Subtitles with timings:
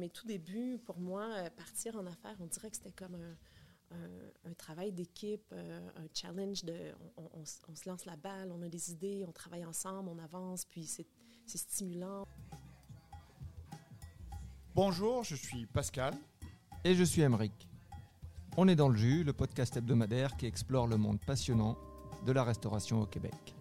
[0.00, 4.92] mes tout débuts, pour moi, partir en affaires, on dirait que c'était comme un, travail
[4.92, 6.76] d'équipe, un challenge de,
[7.16, 10.84] on, se lance la balle, on a des idées, on travaille ensemble, on avance, puis
[10.84, 11.06] c'est
[11.46, 12.26] stimulant.
[14.74, 16.14] Bonjour, je suis Pascal.
[16.84, 17.68] Et je suis Emeric.
[18.56, 21.76] On est dans le jus, le podcast hebdomadaire qui explore le monde passionnant
[22.24, 23.54] de la restauration au Québec.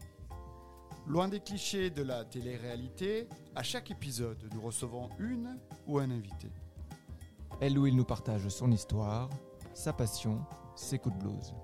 [1.09, 6.51] Loin des clichés de la télé-réalité, à chaque épisode, nous recevons une ou un invité.
[7.59, 9.27] Elle ou il nous partage son histoire,
[9.73, 10.45] sa passion,
[10.75, 11.55] ses coups de blues.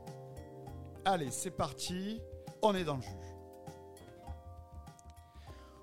[1.06, 2.20] Allez, c'est parti,
[2.64, 3.10] on est dans le jus.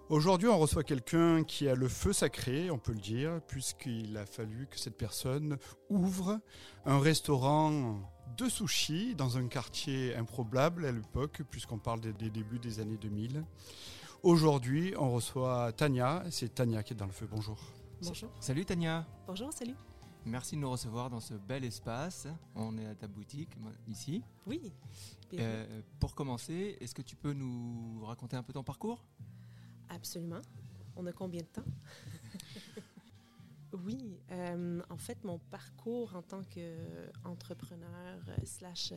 [0.08, 4.26] Aujourd'hui, on reçoit quelqu'un qui a le feu sacré, on peut le dire, puisqu'il a
[4.26, 5.56] fallu que cette personne
[5.88, 6.40] ouvre
[6.84, 12.80] un restaurant de sushi dans un quartier improbable à l'époque, puisqu'on parle des, débuts des
[12.80, 13.44] années 2000.
[14.22, 16.22] Aujourd'hui, on reçoit Tania.
[16.30, 17.28] C'est Tania qui est dans le feu.
[17.30, 17.58] Bonjour.
[18.02, 18.30] Bonjour.
[18.40, 19.06] Salut Tania.
[19.26, 19.74] Bonjour, salut.
[20.24, 22.28] Merci de nous recevoir dans ce bel espace.
[22.54, 23.50] On est à ta boutique
[23.88, 24.22] ici.
[24.46, 24.72] Oui.
[25.34, 29.04] Euh, pour commencer, est-ce que tu peux nous raconter un peu ton parcours?
[29.88, 30.40] Absolument.
[30.94, 31.64] On a combien de temps?
[33.84, 38.92] Oui, euh, en fait, mon parcours en tant qu'entrepreneur euh, slash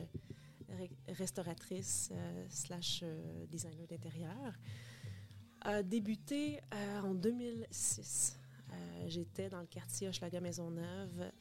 [1.08, 3.04] restauratrice euh, slash
[3.48, 4.52] designer d'intérieur
[5.60, 6.60] a débuté
[7.02, 8.38] en 2006.
[9.06, 11.32] J'étais dans le quartier Hochelaga Maisonneuve.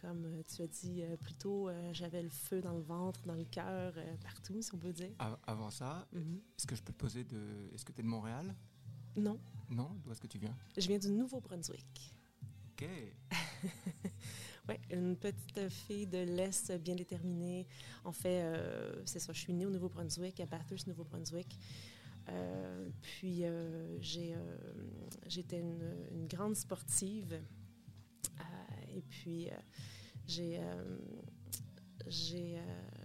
[0.00, 3.94] comme tu as dit plus tôt, j'avais le feu dans le ventre, dans le cœur,
[4.22, 5.10] partout, si on peut dire.
[5.46, 6.40] Avant ça, mhm.
[6.56, 7.70] est-ce que je peux te poser de...
[7.74, 8.54] Est-ce que tu es de Montréal?
[9.16, 9.40] Non.
[9.68, 9.90] Non?
[10.04, 10.54] D'où est-ce que tu viens?
[10.76, 12.14] Je viens du Nouveau-Brunswick.
[14.68, 17.66] Oui, une petite fille de l'Est bien déterminée.
[18.04, 21.58] En fait, euh, c'est ça, je suis née au Nouveau-Brunswick, à Bathurst, Nouveau-Brunswick.
[22.28, 23.96] Euh, puis, euh,
[25.26, 27.40] j'étais une, grande sportive.
[28.94, 29.48] et puis,
[30.26, 30.60] j'ai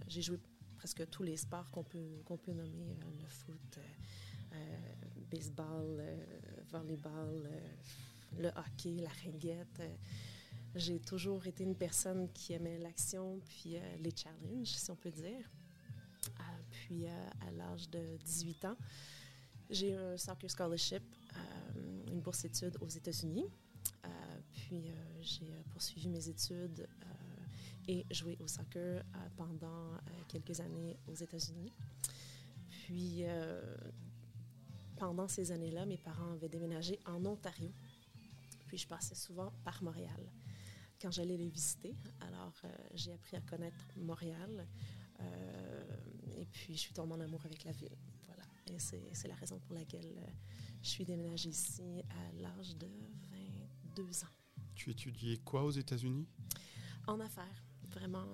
[0.06, 0.38] joué
[0.76, 3.78] presque tous les sports qu'on peut, qu'on peut nommer, le foot,
[4.52, 4.56] euh,
[5.30, 6.16] baseball, euh,
[6.70, 7.74] volleyball, euh,
[8.38, 9.82] le hockey, la ringuette.
[10.74, 15.48] J'ai toujours été une personne qui aimait l'action puis les challenges, si on peut dire.
[16.70, 18.76] puis à l'âge de 18 ans,
[19.70, 21.02] j'ai eu un soccer scholarship,
[22.08, 23.46] une bourse d'études aux États-Unis.
[24.52, 24.90] puis
[25.20, 26.86] j'ai poursuivi mes études
[27.86, 29.02] et joué au soccer
[29.36, 31.72] pendant quelques années aux États-Unis.
[32.68, 33.24] Puis
[34.96, 37.70] pendant ces années-là, mes parents avaient déménagé en Ontario.
[38.66, 40.30] Puis je passais souvent par Montréal
[41.00, 41.94] quand j'allais les visiter.
[42.20, 44.66] Alors, euh, j'ai appris à connaître Montréal.
[45.20, 45.96] Euh,
[46.38, 47.96] et puis, je suis tombée en amour avec la ville.
[48.26, 48.42] Voilà.
[48.66, 50.30] Et c'est la raison pour laquelle euh,
[50.82, 52.88] je suis déménagée ici à l'âge de
[53.96, 54.28] 22 ans.
[54.74, 56.26] Tu étudiais quoi aux États-Unis?
[57.06, 57.64] En affaires.
[57.90, 58.26] Vraiment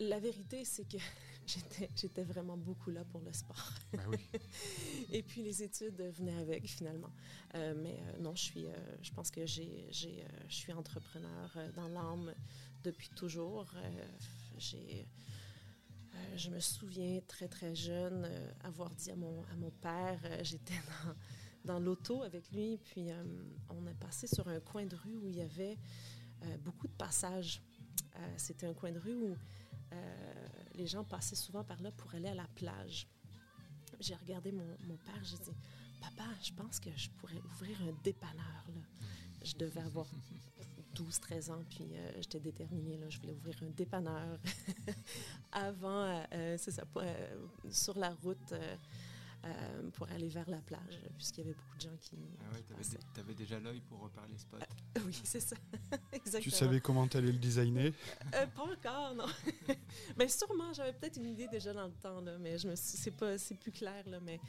[0.00, 0.96] la vérité, c'est que
[1.46, 3.74] j'étais vraiment beaucoup là pour le sport.
[3.92, 4.28] Ben oui.
[5.12, 7.12] Et puis les études venaient avec finalement.
[7.54, 11.88] Euh, mais euh, non, je suis, euh, je pense que j'ai, je suis entrepreneur dans
[11.88, 12.34] l'âme
[12.82, 13.72] depuis toujours.
[14.58, 15.06] j'ai,
[16.36, 18.28] je me souviens très très jeune
[18.62, 20.74] avoir dit à mon, à mon père, j'étais
[21.64, 23.08] dans, dans l'auto avec lui, puis
[23.70, 25.78] on a passé sur un coin de rue où il y avait
[26.64, 27.62] beaucoup de passages.
[28.36, 29.36] c'était un coin de rue où
[30.74, 33.06] les gens passaient souvent par là pour aller à la plage.
[34.00, 35.56] J'ai regardé mon, père, j'ai dit
[36.00, 38.66] Papa, je pense que je pourrais ouvrir un dépanneur.
[39.42, 40.06] Je devais avoir
[40.96, 42.98] 12-13 ans, puis euh, j'étais déterminée.
[43.08, 44.38] Je voulais ouvrir un dépanneur
[45.52, 46.84] avant, euh, c'est ça,
[47.70, 48.54] sur la route
[49.44, 52.16] euh, pour aller vers la plage, puisqu'il y avait beaucoup de gens qui.
[52.40, 52.60] Ah oui,
[53.14, 54.56] tu avais, déjà l'œil pour repérer les spots.
[54.56, 55.56] Euh, oui, c'est ça.
[56.12, 56.42] Exactement.
[56.42, 57.92] Tu savais comment tu allais le designer?
[58.34, 59.26] Euh, Pas encore, non.
[60.18, 63.10] mais sûrement, j'avais peut-être une idée déjà dans le temps, là, mais je me c'est
[63.10, 64.40] pas, c'est plus clair, là, mais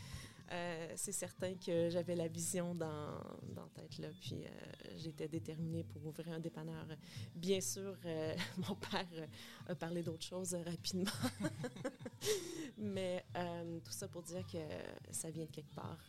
[0.52, 3.20] euh, c'est certain que j'avais la vision dans,
[3.56, 4.50] dans tête, là, puis euh,
[4.96, 6.86] j'étais déterminée pour ouvrir un dépanneur.
[7.34, 8.36] Bien sûr, euh,
[8.70, 9.28] mon père
[9.68, 11.12] a parlé d'autres choses rapidement,
[12.78, 13.26] mais
[13.84, 14.60] tout ça pour dire que
[15.12, 16.06] ça vient de quelque part,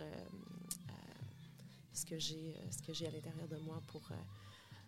[1.93, 4.11] ce que j'ai ce que j'ai à l'intérieur de moi pour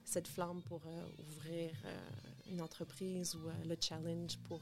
[0.05, 0.82] cette flamme pour
[1.31, 1.73] ouvrir
[2.50, 4.61] une entreprise ou le challenge pour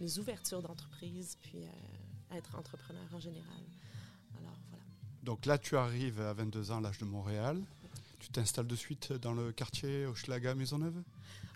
[0.00, 1.64] les ouvertures d'entreprise, puis
[2.32, 3.62] être entrepreneur en général.
[5.22, 7.60] Donc là, tu arrives à 22 ans, l'âge de Montréal.
[8.20, 11.02] Tu t'installes de suite dans le quartier Hochelaga Maisonneuve?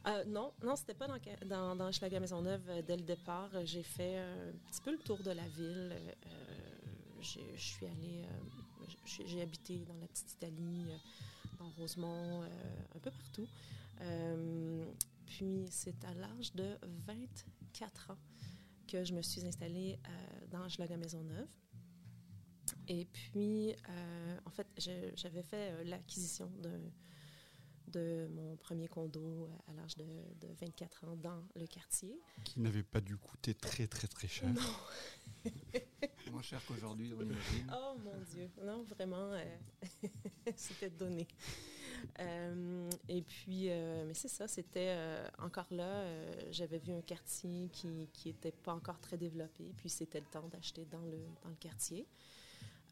[0.06, 3.48] Euh, Non, non, c'était pas dans, dans, dans Hochelaga Maisonneuve euh, dès le départ.
[3.64, 5.92] J'ai fait un petit peu le tour de la ville.
[5.92, 8.22] Euh, je suis allée,
[9.06, 10.84] j'ai habité dans la petite Italie,
[11.58, 13.48] dans Rosemont, un peu partout.
[15.26, 16.76] puis c'est à l'âge de
[17.06, 18.18] 24 ans
[18.86, 19.98] que je me suis installée
[20.50, 21.48] dans Maison Maisonneuve.
[22.88, 23.74] Et puis,
[24.44, 24.66] en fait,
[25.16, 26.80] j'avais fait l'acquisition d'un
[27.94, 30.04] de mon premier condo euh, à l'âge de,
[30.60, 32.20] 24 ans dans le quartier.
[32.44, 34.48] Qui n'avait pas dû coûter très, très, très cher.
[34.52, 35.50] Non.
[36.32, 37.72] Moins cher qu'aujourd'hui, on imagine.
[37.72, 38.50] Oh mon Dieu.
[38.62, 39.56] Non, vraiment, euh,
[40.56, 41.28] c'était donné.
[42.18, 44.96] Euh, et puis, mais c'est ça, c'était
[45.38, 46.04] encore là,
[46.50, 50.86] j'avais vu un quartier qui n'était pas encore très développé, puis c'était le temps d'acheter
[50.86, 52.06] dans le, dans le quartier.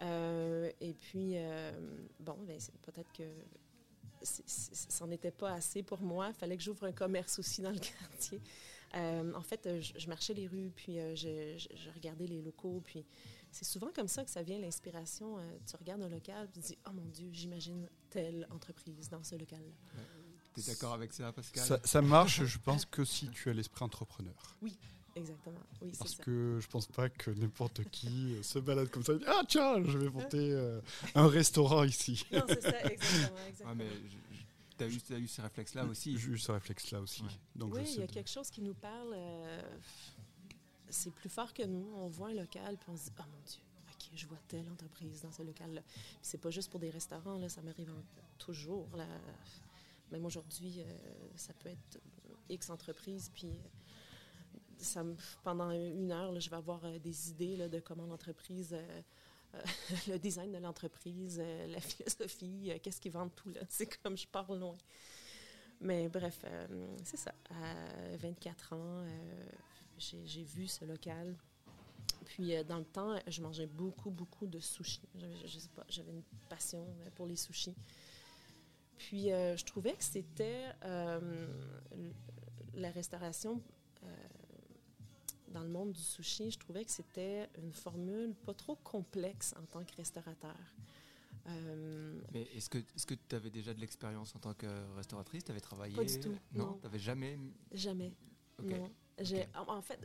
[0.03, 1.37] Et puis,
[2.21, 3.25] bon, ben, peut-être que
[4.25, 6.29] ça n'était pas assez pour moi.
[6.29, 8.41] Il fallait que j'ouvre un commerce aussi dans le quartier.
[8.95, 13.07] Euh, en fait, je, marchais les rues, puis euh, je, regardais les locaux, puis
[13.51, 15.39] c'est souvent comme ça que ça vient l'inspiration.
[15.39, 19.23] Euh, tu regardes un local, tu te dis, oh mon Dieu, j'imagine telle entreprise dans
[19.23, 20.03] ce local-là.
[20.55, 21.65] Tu es d'accord avec ça, Pascal?
[21.65, 24.57] Ça, ça, marche, je pense, que si tu as l'esprit entrepreneur.
[24.61, 24.79] Oui,
[25.15, 25.61] Exactement.
[25.83, 26.23] Oui, Parce ça.
[26.23, 29.83] que je pense pas que n'importe qui se balade comme ça et dit Ah, tiens,
[29.85, 30.81] je vais monter euh,
[31.15, 32.25] un restaurant ici.
[32.33, 33.39] Non, c'est ça, exactement.
[33.47, 33.75] exactement.
[33.75, 33.91] mais
[34.79, 37.25] tu as, as, eu ce réflexe-là aussi J'ai eu ce réflexe-là aussi.
[37.55, 39.13] Donc oui, il y a quelque chose qui nous parle.
[39.15, 39.63] Euh,
[40.89, 41.87] c'est plus fort que nous.
[41.97, 43.61] On voit un local, puis on se dit Oh mon Dieu,
[43.91, 45.83] OK, je vois telle entreprise dans ce local-là.
[45.83, 47.93] Puis c'est pas juste pour des restaurants, là, ça m'arrive
[48.39, 48.89] toujours.
[48.97, 49.07] Là.
[50.11, 50.85] Même aujourd'hui, euh,
[51.37, 52.01] ça peut être
[52.49, 53.51] X entreprises, puis
[55.43, 59.03] pendant une heure, je vais avoir euh, des idées de comment l'entreprise, euh,
[59.55, 59.61] euh,
[60.09, 63.53] le design de l'entreprise, la philosophie, qu'est-ce qu'ils vendent tout.
[63.69, 64.77] C'est comme je parle loin.
[65.81, 66.45] Mais bref,
[67.03, 67.35] c'est ça.
[67.51, 69.05] À 24 ans,
[69.99, 71.37] j'ai vu ce local.
[72.25, 75.01] Puis dans le temps, je mangeais beaucoup, beaucoup de sushis.
[75.45, 76.87] Je, sais pas, j'avais une passion
[77.17, 77.75] pour les sushis.
[78.97, 80.67] Puis je trouvais que c'était
[82.75, 83.61] la restauration
[85.53, 89.65] dans le monde du sushi, je trouvais que c'était une formule pas trop complexe en
[89.67, 90.57] tant que restaurateur.
[91.47, 95.45] Euh, Mais est-ce que est-ce que tu avais déjà de l'expérience en tant que restauratrice?
[95.45, 95.95] Tu avais travaillé?
[95.95, 96.35] Pas du tout.
[96.53, 97.39] Non, tu n'avais jamais?
[97.73, 98.13] Jamais.
[98.63, 98.91] Non.
[99.69, 100.01] En fait,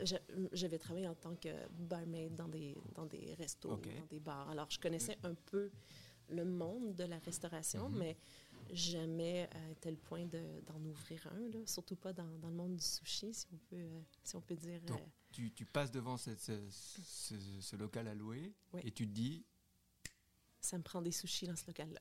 [0.51, 4.49] j'avais travaillé en tant que barmaid dans des, dans des restos, dans des bars.
[4.49, 5.71] Alors, je connaissais un peu
[6.29, 7.97] le monde de la restauration, mhm.
[7.97, 8.17] mais
[8.71, 11.65] jamais à tel point d'en ouvrir un, là.
[11.65, 14.55] surtout pas dans, dans, le monde du sushi, si on peut, euh, si on peut
[14.55, 14.81] dire.
[14.81, 15.01] Donc,
[15.37, 19.45] tu, tu, passes devant ce, ce, local à louer et tu te dis
[20.59, 21.99] ça me prend des sushis dans ce local-là.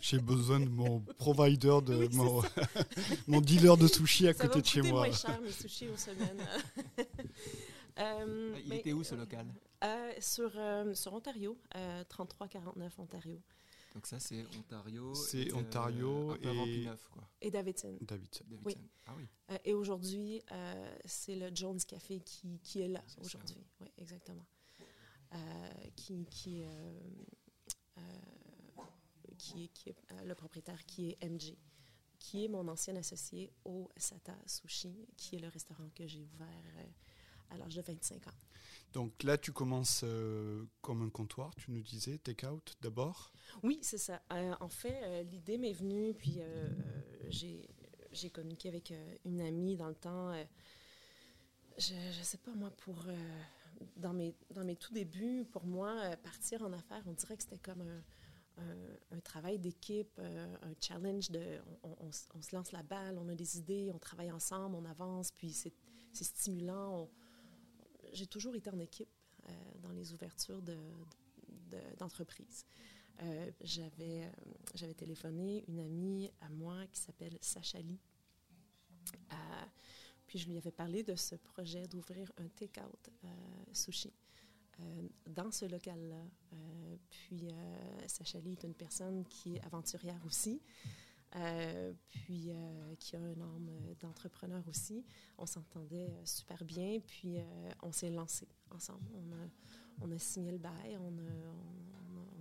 [0.00, 2.42] J'ai besoin de mon provider, de mon,
[3.28, 5.12] mon, dealer de sushis à côté de chez moi.
[5.12, 6.42] Ça moins cher mes sushis aux semaines.
[7.98, 9.46] euh, Il était où ce local?
[9.84, 11.58] euh, sur, euh, sur Ontario,
[12.08, 13.40] 3349 Ontario.
[13.94, 15.14] Donc ça, c'est Ontario.
[15.14, 17.28] C'est Ontario et, quoi.
[17.40, 17.98] et Davidson.
[18.00, 18.44] Davidson.
[18.64, 18.76] Oui.
[19.06, 19.26] Ah oui.
[19.50, 23.66] Euh, et aujourd'hui, euh, c'est le Jones Café qui, qui est là aujourd'hui.
[23.80, 24.46] Oui, exactement.
[25.34, 25.38] Euh,
[25.96, 26.62] qui, qui,
[29.38, 31.54] qui, est, qui est le propriétaire, qui est MJ,
[32.18, 36.48] qui est mon ancien associé au Sata Sushi, qui est le restaurant que j'ai ouvert
[37.50, 38.30] à l'âge de 25 ans.
[38.92, 43.98] Donc là, tu commences euh, comme un comptoir, tu nous disais, take-out d'abord Oui, c'est
[43.98, 44.20] ça.
[44.32, 46.40] Euh, en fait, euh, l'idée m'est venue, puis
[47.30, 48.92] j'ai communiqué avec
[49.24, 50.32] une amie dans le temps.
[51.78, 52.96] je ne sais pas, moi, pour.
[53.96, 57.58] dans, mes, dans mes tout débuts, pour moi, partir en affaires, on dirait que c'était
[57.58, 58.02] comme un,
[59.10, 61.40] un, travail d'équipe, un challenge de.
[61.82, 65.30] On, on, se lance la balle, on a des idées, on travaille ensemble, on avance,
[65.30, 65.72] puis c'est
[66.12, 67.08] stimulant.
[68.12, 69.08] J'ai toujours été en équipe
[69.48, 69.52] euh,
[69.82, 70.62] dans les ouvertures
[71.98, 72.64] d'entreprises.
[73.18, 74.30] De, euh, j'avais, euh,
[74.74, 78.00] j'avais téléphoné une amie à moi qui s'appelle Sacha Lee.
[80.26, 83.10] puis je lui avais parlé de ce projet d'ouvrir un take-out
[83.72, 84.12] sushi
[85.26, 86.24] dans ce local-là.
[87.10, 87.48] puis
[88.06, 90.62] Sacha Lee est une personne qui est aventurière aussi.
[91.34, 93.70] Euh, puis euh, qui a un âme
[94.00, 95.04] d'entrepreneur aussi.
[95.38, 97.38] On s'entendait euh, super bien, puis
[97.82, 99.10] on s'est lancé ensemble.
[99.14, 99.48] On a,
[100.02, 100.98] on a signé le bail.
[100.98, 101.12] On,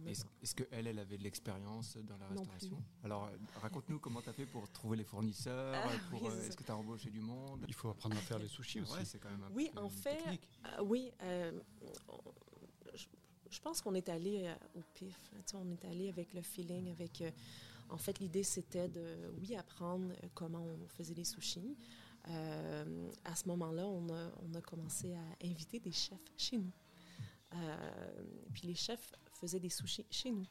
[0.06, 2.84] Est-ce qu'elle, elle avait de l'expérience dans la restauration?
[3.04, 3.30] Alors,
[3.62, 5.74] raconte-nous comment tu as fait pour trouver les fournisseurs.
[5.74, 7.64] Ah, est-ce que tu as embauché du monde?
[7.70, 9.06] Il faut apprendre à faire les sushis aussi.
[9.06, 10.40] c'est quand même un oui, en fait,
[10.84, 11.12] oui.
[13.50, 15.32] je, pense qu'on est allé au pif.
[15.54, 17.24] on est allé avec le feeling, avec
[17.92, 21.78] en fait, l'idée, c'était de, oui, apprendre euh, comment on faisait les sushis.
[22.30, 26.72] Euh, à ce moment-là, on a, commencé à inviter des chefs chez nous.
[27.54, 30.46] Euh, puis les chefs faisaient des sushis chez nous.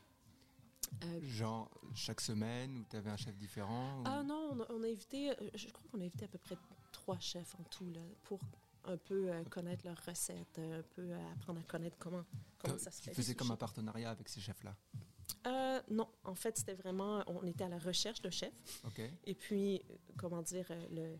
[1.22, 5.68] Genre chaque semaine ou tu avais un chef différent Ah non, on a, invité, je
[5.68, 6.56] crois qu'on a invité à peu près
[6.90, 8.40] trois chefs en tout là, pour
[8.84, 12.24] un peu connaître leurs recettes, un peu apprendre à connaître comment,
[12.58, 13.12] comment ça se fait.
[13.12, 14.74] Tu faisais comme un partenariat avec ces chefs-là?
[15.46, 18.52] Euh, non, en fait, c'était vraiment, on était à la recherche de chef.
[19.24, 19.82] Et puis,
[20.18, 21.18] comment dire, euh, le,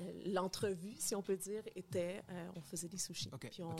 [0.00, 2.22] euh, l'entrevue, si on peut dire, était,
[2.54, 3.30] on faisait des sushis.
[3.40, 3.74] Puis on,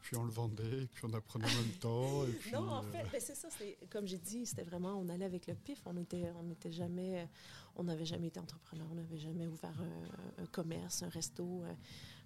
[0.00, 2.24] puis on le vendait, et puis on apprenait en même temps.
[2.52, 3.48] non, en fait, ben, c'est ça.
[3.90, 5.80] Comme j'ai dit, c'était vraiment, on allait avec le pif.
[5.86, 7.28] On était, on n'était jamais,
[7.76, 9.76] on n'avait jamais été entrepreneur, on n'avait jamais ouvert
[10.38, 11.62] un, commerce, un resto.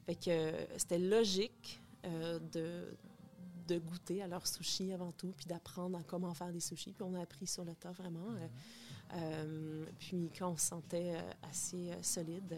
[0.06, 2.96] fait que c'était logique de
[3.66, 6.92] de goûter à leurs sushis avant tout, puis d'apprendre comment faire des sushis.
[6.92, 8.30] Puis on a appris sur le tas vraiment.
[8.30, 8.48] Euh,
[9.14, 12.56] euh, puis quand on se sentait euh, assez solide,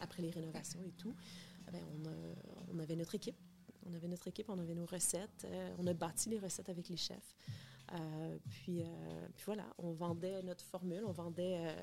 [0.00, 1.14] après les rénovations et tout,
[1.72, 1.82] ben,
[2.72, 3.36] on, avait notre équipe.
[3.88, 5.46] On avait notre équipe, on avait nos recettes.
[5.78, 7.36] on a bâti les recettes avec les chefs.
[8.50, 8.82] puis,
[9.34, 11.74] puis, voilà, on vendait notre formule, on vendait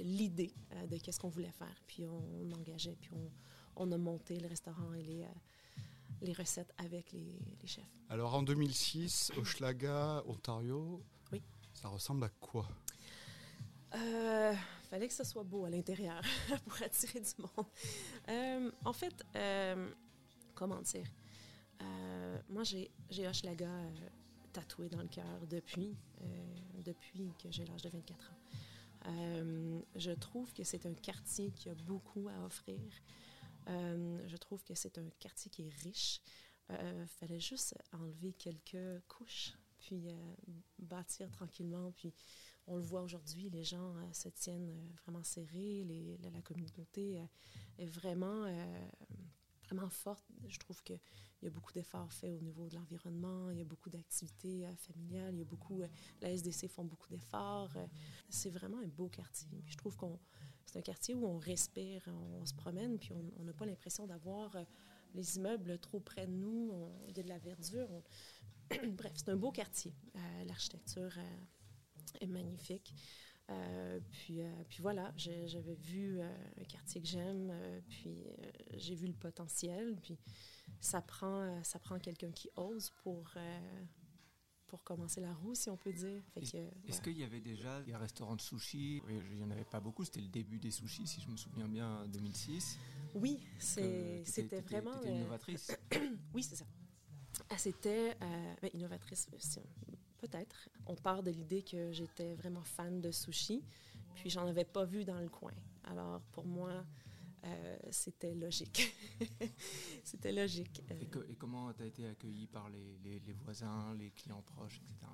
[0.00, 0.52] l'idée
[0.88, 1.80] de qu'est-ce qu'on voulait faire.
[1.86, 3.30] Puis on, engageait, puis on,
[3.76, 5.26] on, a monté le restaurant et les
[6.24, 7.84] les recettes avec les, chefs.
[8.08, 11.02] Alors en 2006, Schlaga, Ontario,
[11.32, 11.42] oui.
[11.74, 12.66] ça ressemble à quoi?
[13.94, 14.54] Euh,
[14.90, 16.20] fallait que ce soit beau à l'intérieur
[16.66, 17.66] pour attirer du monde.
[18.28, 19.90] Euh, en fait, euh,
[20.54, 21.06] comment dire?
[22.48, 23.68] Moi, j'ai Hochelaga
[24.52, 25.94] tatoué dans le cœur depuis,
[26.82, 29.04] depuis que j'ai l'âge de 24 ans.
[29.94, 32.80] je trouve que c'est un quartier qui a beaucoup à offrir.
[33.68, 36.20] Euh, je trouve que c'est un quartier qui est riche.
[36.70, 40.34] Il euh, fallait juste enlever quelques couches, puis euh,
[40.78, 41.92] bâtir tranquillement.
[41.92, 42.14] Puis
[42.66, 45.84] on le voit aujourd'hui, les gens se tiennent vraiment serrés.
[46.22, 47.22] La, communauté
[47.78, 48.46] est vraiment,
[49.64, 50.24] vraiment forte.
[50.48, 50.98] Je trouve qu'il
[51.42, 53.50] y a beaucoup d'efforts faits au niveau de l'environnement.
[53.50, 55.34] Il y a beaucoup d'activités familiales.
[55.34, 55.82] Il y a beaucoup.
[56.22, 57.76] la SDC font beaucoup d'efforts.
[58.30, 59.62] c'est vraiment un beau quartier.
[59.66, 60.18] je trouve qu'on
[60.66, 62.02] c'est un quartier où on respire,
[62.40, 64.64] on, se promène, puis on n'a pas l'impression d'avoir euh,
[65.14, 66.72] les immeubles trop près de nous.
[67.08, 67.88] Il y a de la verdure.
[68.88, 69.94] Bref, c'est un beau quartier.
[70.16, 72.94] Euh, l'architecture euh, est magnifique.
[74.10, 77.52] puis, puis voilà, j'avais vu un quartier que j'aime,
[77.88, 78.24] puis
[78.72, 80.18] j'ai vu le potentiel, puis
[80.80, 83.34] ça prend, ça prend quelqu'un qui ose pour,
[84.74, 86.20] pour commencer la roue, si on peut dire.
[86.34, 89.00] Est-ce qu'il y avait déjà des restaurants de sushi?
[89.08, 91.68] Il n'y en avait pas beaucoup, c'était le début des sushis, si je me souviens
[91.68, 92.76] bien, en 2006.
[93.14, 94.90] Oui, c'était vraiment...
[94.98, 95.78] C'était innovatrice.
[96.34, 96.64] oui, c'est ça.
[97.50, 99.28] Ah, c'était euh, ben, innovatrice,
[100.18, 100.68] peut-être.
[100.86, 103.62] On part de l'idée que j'étais vraiment fan de sushi,
[104.16, 105.54] puis j'en avais pas vu dans le coin.
[105.84, 106.84] Alors, pour moi,
[107.44, 108.94] euh, c'était logique.
[110.04, 110.82] c'était logique.
[110.90, 110.94] Euh.
[111.28, 115.12] Et, comment tu as été accueilli par les, les, voisins, les clients proches, etc.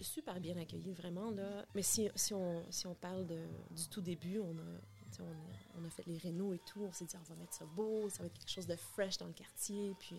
[0.00, 1.30] Super bien accueilli, vraiment.
[1.30, 1.64] Là.
[1.74, 5.22] Mais si, si, on, si on parle de, du tout début, on a,
[5.76, 6.82] on, a, fait les rénaux et tout.
[6.82, 9.18] On s'est dit, on va mettre ça beau, ça va être quelque chose de fresh
[9.18, 9.94] dans le quartier.
[9.98, 10.16] Puis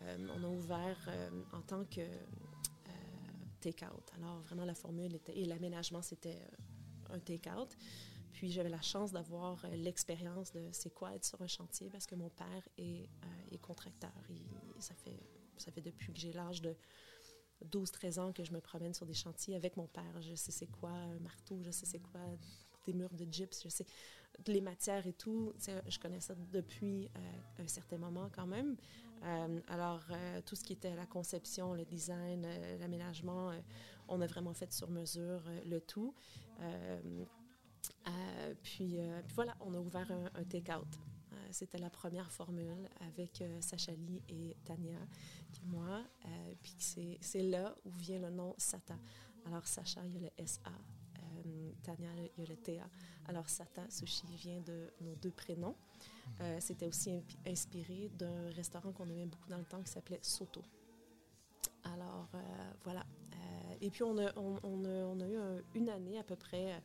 [0.00, 1.10] euh, on a ouvert
[1.52, 2.02] en tant que
[3.60, 4.12] take-out.
[4.16, 6.38] Alors vraiment, la formule était, et l'aménagement, c'était
[7.10, 7.76] un take-out.
[8.34, 12.04] Puis j'avais la chance d'avoir euh, l'expérience de c'est quoi être sur un chantier parce
[12.04, 13.08] que mon père est,
[13.52, 14.12] euh, contracteur.
[14.80, 15.16] ça, fait,
[15.56, 16.76] ça fait depuis que j'ai l'âge de
[17.70, 20.20] 12-13 ans que je me promène sur des chantiers avec mon père.
[20.20, 22.20] Je sais c'est quoi un marteau, je sais c'est quoi
[22.84, 23.86] des murs de gyps, je sais
[24.48, 25.52] les matières et tout.
[25.86, 28.76] Je connais ça depuis euh, un certain moment quand même.
[29.68, 30.02] alors,
[30.44, 32.46] tout ce qui était la conception, le design,
[32.80, 33.52] l'aménagement,
[34.08, 36.12] on a vraiment fait sur mesure le tout.
[38.06, 38.98] Euh, puis,
[39.34, 40.86] voilà, on a ouvert un, take-out.
[41.32, 44.98] Euh, c'était la première formule avec euh, Sacha Lee et Tania,
[45.52, 46.02] qui moi.
[46.62, 46.74] puis
[47.20, 48.98] c'est là où vient le nom Sata.
[49.46, 50.72] Alors, Sacha, il y a le SA.
[51.82, 52.88] Tania, il y a le TA.
[53.26, 55.76] Alors, Sata Sushi vient de nos deux prénoms.
[56.60, 60.62] C'était aussi inspiré d'un restaurant qu'on aimait beaucoup dans le temps qui s'appelait Soto.
[61.82, 62.28] Alors,
[62.84, 63.04] voilà.
[63.82, 66.80] et puis, on, a, eu une année à peu près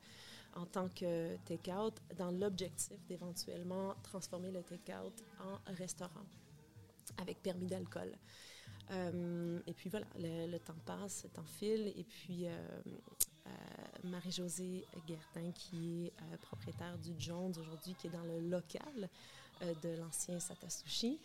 [0.55, 6.25] en tant que take-out dans l'objectif d'éventuellement transformer le take-out en restaurant
[7.17, 8.11] avec permis d'alcool.
[8.91, 12.51] Euh, et puis voilà, le, temps passe, le temps file, et puis euh,
[13.47, 13.49] euh,
[14.03, 19.09] Marie-Josée Guertin, qui est propriétaire du Jones aujourd'hui, qui est dans le local
[19.61, 21.19] de l'ancien Satasushi,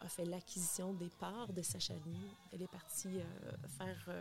[0.00, 2.16] a fait l'acquisition des parts de Sachali.
[2.52, 3.18] Elle est partie
[3.78, 4.14] faire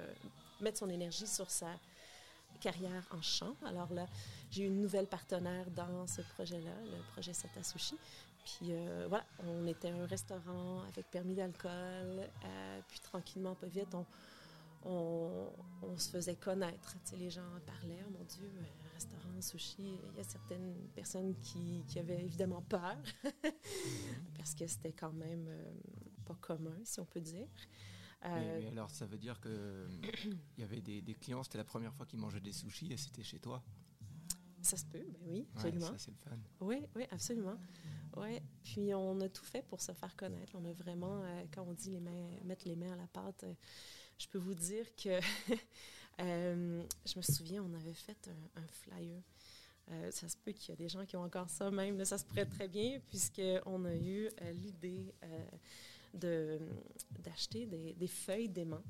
[0.62, 1.70] mettre son énergie sur sa
[2.60, 3.56] carrière en chant.
[3.66, 4.08] Alors là,
[4.52, 7.98] j'ai eu une nouvelle partenaire dans ce projet-là, le projet Satasushi.
[8.44, 8.72] puis
[9.08, 12.30] voilà, on était un restaurant avec permis d'alcool.
[12.88, 14.06] puis tranquillement, pas vite, on,
[14.86, 16.96] on, se faisait connaître.
[17.18, 18.52] Les gens parlaient, oh mon Dieu,
[18.94, 20.00] restaurant, sushi.
[20.12, 22.98] Il y a certaines personnes qui, avaient évidemment peur
[24.38, 25.50] parce que c'était quand même
[26.26, 27.48] pas commun, si on peut dire.
[28.26, 32.06] Mais, alors, ça veut dire qu'il y avait des, des clients, c'était la première fois
[32.06, 33.64] qu'ils mangeaient des sushis et c'était chez toi
[34.66, 35.86] ça se peut, ben oui, absolument.
[35.86, 36.38] ça, c'est le fun.
[36.60, 37.58] Oui, oui, absolument.
[38.18, 38.42] Ouais.
[38.64, 40.54] Puis on a tout fait pour se faire connaître.
[40.56, 43.44] On a vraiment, euh, quand on dit les mains, mettre les mains à la pâte,
[43.44, 43.54] euh,
[44.18, 45.20] je peux vous dire que
[46.22, 49.22] euh, je me souviens, on avait fait un, flyer.
[50.10, 52.04] ça se peut qu'il y a des gens qui ont encore ça même.
[52.04, 55.14] ça se pourrait très bien, puisqu'on a eu l'idée
[56.16, 58.84] d'acheter des, feuilles d'aimant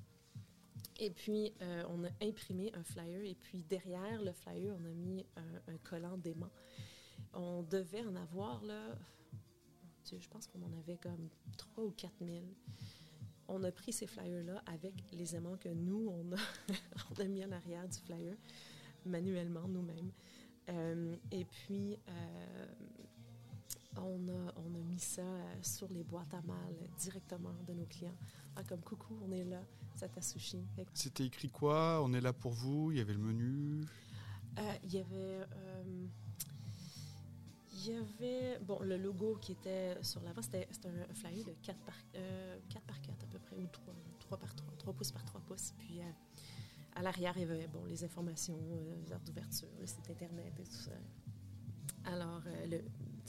[1.00, 3.22] et puis, euh, on a imprimé un flyer.
[3.24, 5.26] Et puis, derrière le flyer, on a mis
[5.68, 6.52] un, collant d'aimant.
[7.34, 8.96] On devait en avoir, là,
[10.10, 12.46] je pense qu'on en avait comme 3 ou 4 000.
[13.48, 16.40] On a pris ces flyers-là avec les aimants que nous, on a,
[17.12, 18.36] on a mis en arrière du flyer,
[19.06, 20.12] manuellement, nous-mêmes.
[20.70, 22.66] Euh, et puis, euh,
[23.98, 25.24] on, a, on a mis ça
[25.62, 28.16] sur les boîtes à mal directement de nos clients.
[28.56, 29.62] Ah, comme coucou, on est là,
[29.96, 30.66] Sata Sushi.
[30.94, 32.02] C'était écrit quoi?
[32.04, 33.86] On est là pour vous Il y avait le menu?
[34.58, 35.46] Euh, Il y avait.
[35.56, 36.08] Euh,
[37.78, 41.78] il y avait bon, le logo qui était sur l'avant, c'était un flyer de 4
[41.82, 45.12] par, 4 euh, par 4 à peu près, ou 3, 3 par 3, 3 pouces
[45.12, 45.74] par 3 pouces.
[45.78, 46.00] Puis
[46.96, 48.58] à l'arrière, il y avait bon, les informations,
[49.04, 50.92] les heures d'ouverture, le site Internet et tout ça.
[52.06, 52.82] Alors, le,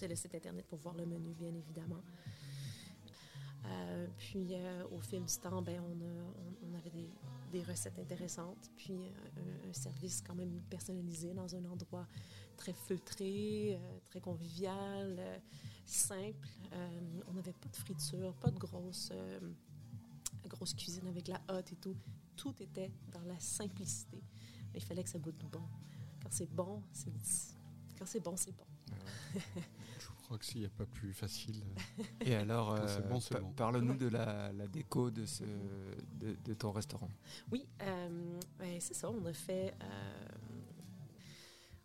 [0.02, 2.02] le site Internet pour voir le menu, bien évidemment.
[3.68, 7.10] Euh, puis euh, au fil du temps, ben, on, avait
[7.50, 12.06] des, recettes intéressantes, puis euh, un, service quand même personnalisé dans un endroit
[12.56, 15.18] très feutré, très convivial,
[15.84, 16.48] simple.
[17.28, 19.12] on n'avait pas de friture, pas de grosse,
[20.46, 21.96] grosse cuisine avec la hotte et tout.
[22.36, 24.22] Tout était dans la simplicité.
[24.74, 25.62] Il fallait que ça goûte bon.
[26.22, 27.55] Quand c'est bon, c'est
[27.98, 28.64] quand c'est bon, c'est bon.
[30.26, 31.62] Je crois que s'il n'y a pas plus facile.
[32.20, 32.98] Et alors, euh,
[33.56, 35.44] parle-nous de la, déco de, ce,
[36.14, 37.08] de, ton restaurant.
[37.52, 38.40] Oui, euh,
[38.80, 39.08] c'est ça.
[39.08, 39.72] On a fait.
[39.80, 40.28] Euh,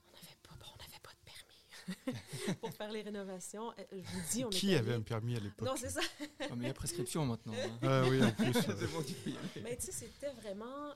[0.08, 0.66] on n'avait pas, bon,
[1.04, 3.72] pas de permis pour faire les rénovations.
[3.92, 5.68] Je vous dis, on Qui avait un permis à l'époque?
[5.68, 6.02] Non, c'est ça.
[6.40, 7.54] mais il y a prescription maintenant.
[7.54, 7.80] Hein.
[7.84, 8.54] Ah oui, en plus.
[9.64, 10.96] mais tu sais, c'était vraiment.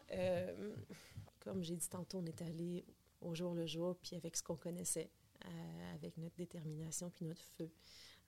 [1.42, 2.86] comme j'ai dit tantôt, on est allé
[3.26, 5.10] au jour le jour, puis avec ce qu'on connaissait.
[5.46, 7.70] Euh, avec notre détermination puis notre feu.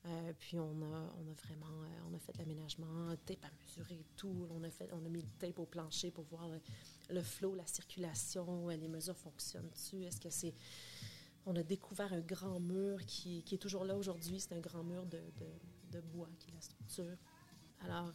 [0.06, 4.06] Euh, puis on a, on a vraiment euh, on a fait l'aménagement, tape à mesurer
[4.16, 4.48] tout.
[4.52, 6.48] On a, fait, on a mis le tape au plancher pour voir
[7.10, 10.04] le, flot, la circulation, les mesures fonctionnent-tu.
[10.04, 10.54] Est-ce que c'est.
[11.46, 14.40] On a découvert un grand mur qui, qui est toujours là aujourd'hui.
[14.40, 15.22] C'est un grand mur de,
[15.92, 17.18] de, bois qui est la structure.
[17.82, 18.14] Alors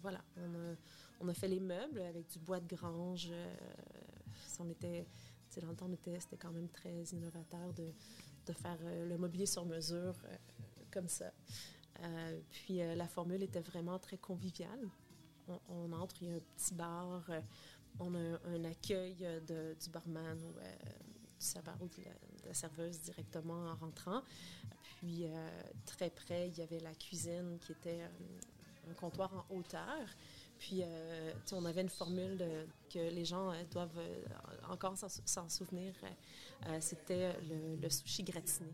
[0.00, 0.76] voilà, on a,
[1.20, 3.30] on a, fait les meubles avec du bois de grange.
[4.60, 5.06] on était
[5.60, 7.92] dans le temps, c'était quand même très innovateur de,
[8.52, 10.36] faire euh, le mobilier sur mesure euh,
[10.90, 11.32] comme ça.
[12.00, 14.88] Euh, puis la formule était vraiment très conviviale.
[15.68, 17.30] On, entre, il y a un petit bar,
[18.00, 22.04] on a un, accueil du barman ou du serveur ou de
[22.46, 24.22] la, serveuse directement en rentrant.
[24.82, 25.26] Puis
[25.84, 28.02] très près, il y avait la cuisine qui était
[28.90, 30.08] un comptoir en hauteur.
[30.62, 32.38] Puis, euh, on avait une formule
[32.88, 34.24] que les gens euh, doivent euh,
[34.70, 35.92] encore s'en souvenir.
[36.78, 37.34] C'était
[37.80, 38.70] le, sushi gratiné.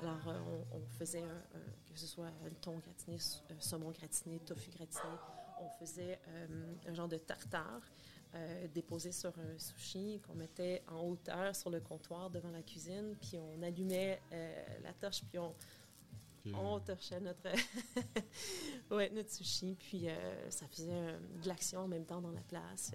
[0.00, 0.20] Alors,
[0.72, 1.24] on, faisait,
[1.92, 3.18] que ce soit un thon gratiné,
[3.58, 5.12] saumon gratiné, tofu gratiné,
[5.60, 6.20] on faisait
[6.86, 7.80] un genre de tartare
[8.72, 13.38] déposé sur un sushi qu'on mettait en hauteur sur le comptoir devant la cuisine, puis
[13.38, 14.20] on allumait
[14.84, 15.52] la torche, puis on,
[16.52, 17.48] on torchait notre,
[18.90, 22.42] ouais, notre sushi, puis euh, ça faisait euh, de l'action en même temps dans la
[22.42, 22.92] place.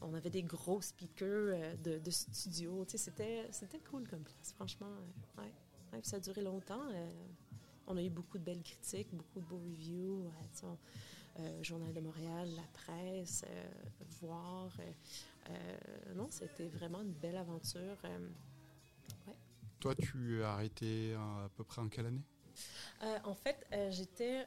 [0.00, 2.84] On avait des gros speakers euh, de, studio.
[2.86, 4.90] C'était, c'était cool comme place, franchement.
[5.38, 6.00] ouais.
[6.02, 6.82] ça a duré longtemps.
[7.86, 10.30] on a eu beaucoup de belles critiques, beaucoup de beaux reviews.
[11.62, 13.44] Journal de Montréal, la presse,
[14.20, 14.70] voir.
[16.14, 17.96] non, c'était vraiment une belle aventure.
[19.80, 22.22] Toi, tu as arrêté à peu près en quelle année?
[23.02, 24.46] Euh, en fait, euh, j'étais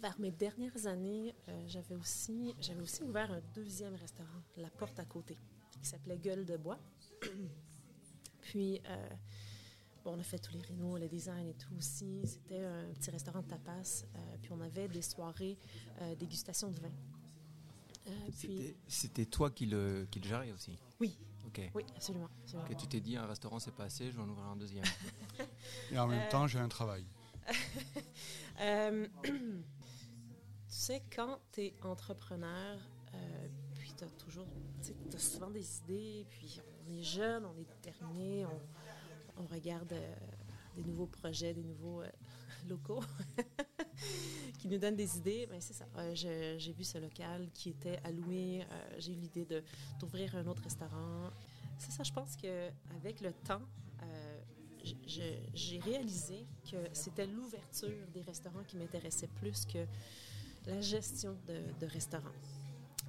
[0.00, 4.98] vers mes dernières années, euh, j'avais aussi, j'avais aussi ouvert un deuxième restaurant, la porte
[4.98, 5.36] à côté,
[5.80, 6.78] qui s'appelait Gueule de bois.
[8.40, 8.82] Puis,
[10.04, 12.20] bon, on a fait tous les rénaux, le design et tout aussi.
[12.24, 14.04] C'était un petit restaurant de tapas.
[14.42, 15.56] puis, on avait des soirées
[16.18, 16.90] dégustation de vin.
[18.88, 20.76] C'était toi qui le, qui le gérais aussi?
[20.98, 21.16] Oui,
[21.74, 22.28] oui, absolument.
[22.78, 24.84] tu t'es dit, un restaurant, c'est pas assez, je vais en ouvrir un deuxième.
[25.90, 27.04] Et en même temps, j'ai un travail.
[29.22, 29.32] tu
[30.68, 32.78] sais, quand tu es entrepreneur,
[33.74, 34.46] puis tu as toujours,
[34.82, 38.46] tu souvent des idées, puis on est jeune, on est déterminé,
[39.36, 39.94] on, regarde
[40.76, 42.02] des nouveaux projets, des nouveaux
[42.68, 43.02] locaux
[44.58, 45.46] qui nous donnent des idées.
[45.50, 45.86] Ben, c'est ça.
[45.96, 48.62] Euh, j'ai vu ce local qui était alloué.
[48.62, 49.46] Euh, j'ai eu l'idée
[49.98, 51.30] d'ouvrir un autre restaurant.
[51.78, 53.91] C'est ça, je pense qu'avec le temps, euh,
[55.06, 59.86] j'ai réalisé que c'était l'ouverture des restaurants qui m'intéressait plus que
[60.66, 62.30] la gestion de, de restaurants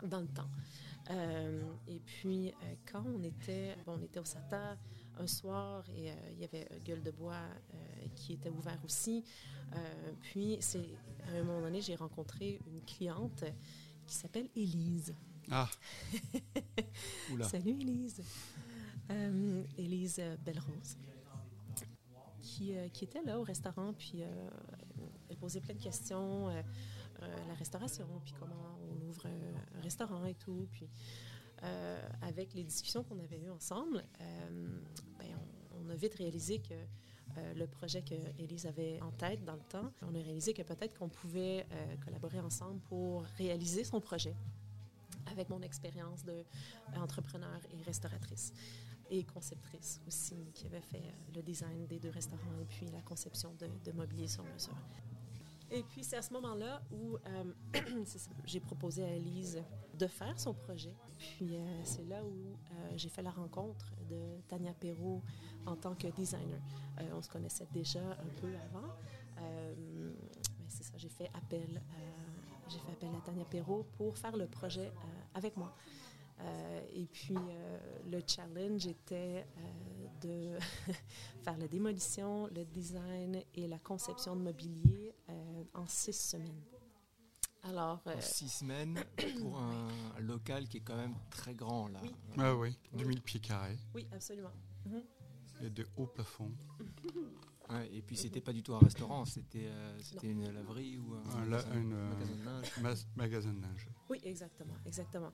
[0.03, 0.49] dans le temps.
[1.87, 2.53] et puis,
[2.91, 4.77] quand on était, bon, on était au SATA,
[5.19, 7.77] un soir et euh, il y avait Gueule de Bois euh,
[8.15, 9.23] qui était ouvert aussi.
[9.75, 10.89] Euh, puis, c'est,
[11.27, 13.43] à un moment donné, j'ai rencontré une cliente
[14.07, 15.13] qui s'appelle Élise.
[15.51, 15.69] Ah!
[17.43, 18.21] Salut Élise!
[19.77, 20.97] Élise Bellerose.
[22.55, 24.21] Qui, qui, était là au restaurant, puis
[25.29, 26.49] elle posait plein de questions.
[27.19, 30.67] la restauration, puis comment on ouvre un, restaurant et tout.
[30.71, 30.87] Puis
[31.63, 34.67] euh, avec les discussions qu'on avait eues ensemble, euh,
[35.17, 35.27] ben,
[35.79, 38.15] on, a vite réalisé que euh, le projet que
[38.67, 41.65] avait en tête dans le temps, on a réalisé que peut-être qu'on pouvait
[42.03, 44.35] collaborer ensemble pour réaliser son projet
[45.31, 46.23] avec mon expérience
[46.93, 48.53] d'entrepreneur et restauratrice
[49.09, 53.53] et conceptrice aussi, qui avait fait le design des deux restaurants et puis la conception
[53.59, 54.75] de, de mobilier sur mesure.
[55.73, 57.53] Et puis, c'est à ce moment-là où euh,
[58.45, 59.59] j'ai proposé à Elise
[59.97, 60.93] de faire son projet.
[61.17, 65.23] Puis, euh, c'est là où euh, j'ai fait la rencontre de Tania Perrault
[65.65, 66.59] en tant que designer.
[67.11, 68.93] on se connaissait déjà un peu avant.
[70.67, 71.81] c'est ça, j'ai fait appel
[72.69, 74.91] j'ai fait appel à Tania Perrault pour faire le projet
[75.33, 75.73] avec moi.
[76.93, 77.37] Et puis,
[78.05, 79.45] le challenge était
[80.23, 80.57] de
[81.43, 86.63] faire la démolition, le design et la conception de mobilier euh, en six semaines.
[87.63, 89.03] Alors, en euh, six semaines
[89.39, 89.87] pour un
[90.19, 91.99] local qui est quand même très grand là.
[92.03, 92.11] Oui.
[92.37, 93.77] Ah oui, 2000 pieds carrés.
[93.93, 94.51] Oui, absolument.
[94.85, 95.03] Mhm.
[95.61, 96.51] Et de hauts plafonds.
[97.91, 101.45] et puis c'était pas du tout un restaurant, c'était euh, c'était une laverie ou un,
[101.45, 103.07] magasin, de linge.
[103.15, 103.87] magasin de linge.
[104.09, 105.31] Oui, exactement, exactement.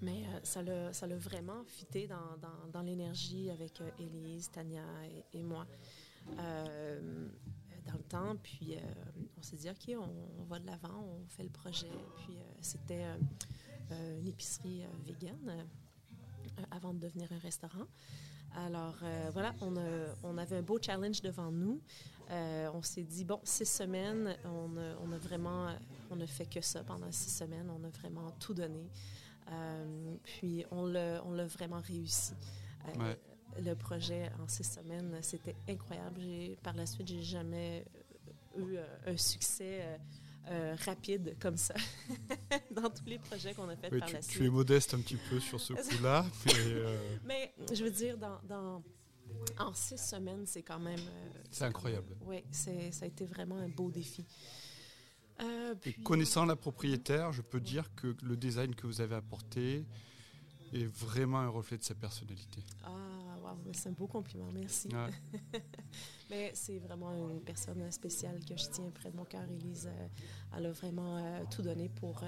[0.00, 4.84] Mais euh, ça l'a ça vraiment fité dans, dans, dans l'énergie avec euh, Élise, Tania
[5.32, 5.66] et, moi
[6.38, 7.28] euh,
[7.86, 8.36] dans le temps.
[8.42, 8.76] Puis
[9.38, 9.96] on s'est dit, OK,
[10.38, 11.90] on, va de l'avant, on fait le projet.
[12.16, 13.04] Puis c'était
[13.90, 15.66] une épicerie végane
[16.70, 17.86] avant de devenir un restaurant.
[18.56, 18.96] Alors
[19.32, 19.74] voilà, on,
[20.24, 21.80] on, avait un beau challenge devant nous.
[22.30, 24.70] on s'est dit, bon, six semaines, on
[25.02, 25.68] on a vraiment,
[26.10, 28.90] on ne fait que ça pendant six semaines, on a vraiment tout donné.
[29.50, 32.34] Euh, puis on l'a, vraiment réussi.
[32.86, 33.14] Euh,
[33.60, 36.20] le projet en six semaines, c'était incroyable.
[36.62, 37.84] par la suite, j'ai jamais
[38.56, 39.98] eu euh, un succès
[40.84, 41.74] rapide comme ça
[42.70, 44.38] dans tous les projets qu'on a fait par la suite.
[44.38, 46.24] Tu es modeste un petit peu sur ce coup-là.
[47.24, 48.82] mais, je veux dire, dans,
[49.58, 51.00] en six semaines, c'est quand même...
[51.50, 52.16] c'est incroyable.
[52.26, 52.70] Oui, ça
[53.02, 54.24] a été vraiment un beau défi.
[55.40, 59.84] Euh, connaissant la propriétaire, je peux dire que le design que vous avez apporté
[60.72, 62.62] est vraiment un reflet de sa personnalité.
[62.84, 63.27] Ah,
[63.72, 64.88] c'est un beau compliment, merci.
[66.30, 69.88] Mais c'est vraiment une personne spéciale que je tiens près de mon cœur, Elise.
[69.90, 70.08] Euh,
[70.56, 72.22] elle a vraiment euh, tout donné pour,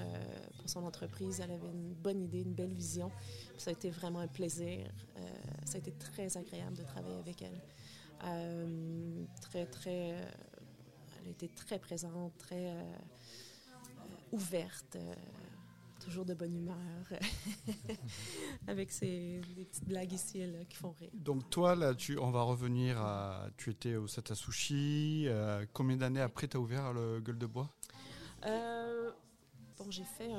[0.57, 1.39] pour son entreprise.
[1.39, 3.11] Elle avait une bonne idée, une belle vision.
[3.57, 4.87] Ça a été vraiment un plaisir.
[5.65, 7.61] ça a été très agréable de travailler avec elle.
[9.41, 10.15] très, très
[11.21, 12.95] elle a été très présente, très euh, euh,
[14.31, 15.13] ouverte, euh,
[16.03, 16.77] toujours de bonne humeur,
[18.67, 21.09] avec ses petites blagues ici et là qui font rire.
[21.13, 23.47] Donc toi, là, tu, on va revenir à...
[23.57, 25.27] Tu étais au Satasushi.
[25.73, 27.69] combien d'années après tu as ouvert le Gueule de Bois?
[29.83, 30.29] Bon, j'ai fait,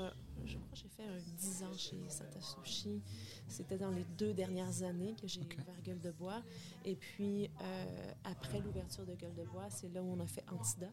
[0.45, 1.03] je crois j'ai fait
[1.37, 3.03] 10 ans chez Satasushi.
[3.49, 6.43] C'était dans les deux dernières années que j'ai ouvert Gueule de Bois.
[6.85, 10.45] Et puis, euh, après l'ouverture de Gueule de Bois, c'est là où on a fait
[10.49, 10.91] Antidote.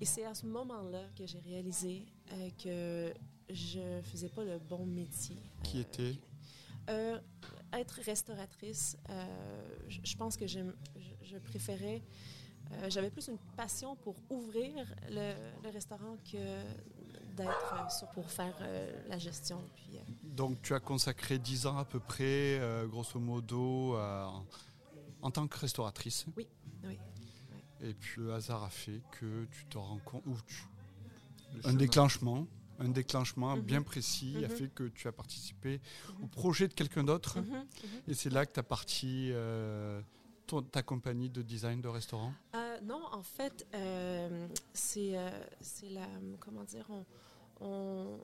[0.00, 3.14] Et c'est à ce moment-là que j'ai réalisé euh, que
[3.52, 5.36] je faisais pas le bon métier.
[5.62, 6.18] Qui euh, était?
[7.72, 8.96] Être restauratrice,
[9.88, 10.60] je, pense que je,
[11.22, 12.02] je préférais
[12.88, 14.74] j'avais plus une passion pour ouvrir
[15.08, 15.34] le,
[15.64, 16.62] le restaurant que
[17.36, 19.62] d'être euh, pour faire euh, la gestion.
[19.76, 20.00] Puis, euh.
[20.22, 26.26] Donc tu as consacré 10 ans à peu près, grosso modo, en tant que restauratrice.
[26.36, 26.46] Oui,
[26.84, 26.98] oui.
[27.82, 30.36] Et puis le hasard a fait que tu te rends compte, ou
[31.64, 32.46] un déclenchement,
[32.80, 33.62] un déclenchement mhm.
[33.62, 34.56] bien précis a mhm.
[34.56, 35.80] fait que tu as participé
[36.22, 37.38] au projet de quelqu'un d'autre.
[37.38, 37.64] Mhm.
[38.08, 39.32] Et c'est là que tu as parti
[40.72, 42.32] ta compagnie de design de restaurant?
[42.82, 45.12] Non, en fait, euh, c'est
[45.90, 46.06] la.
[46.40, 46.90] Comment dire
[47.60, 48.18] on,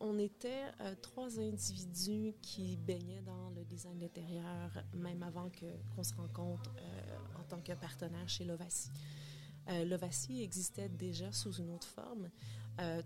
[0.00, 0.64] on, était
[1.00, 6.74] trois individus qui baignaient dans le design d'intérieur, même avant qu'on se rencontre
[7.38, 8.44] en tant que partenaire chez
[9.68, 12.30] Lovacy existait déjà sous une autre forme,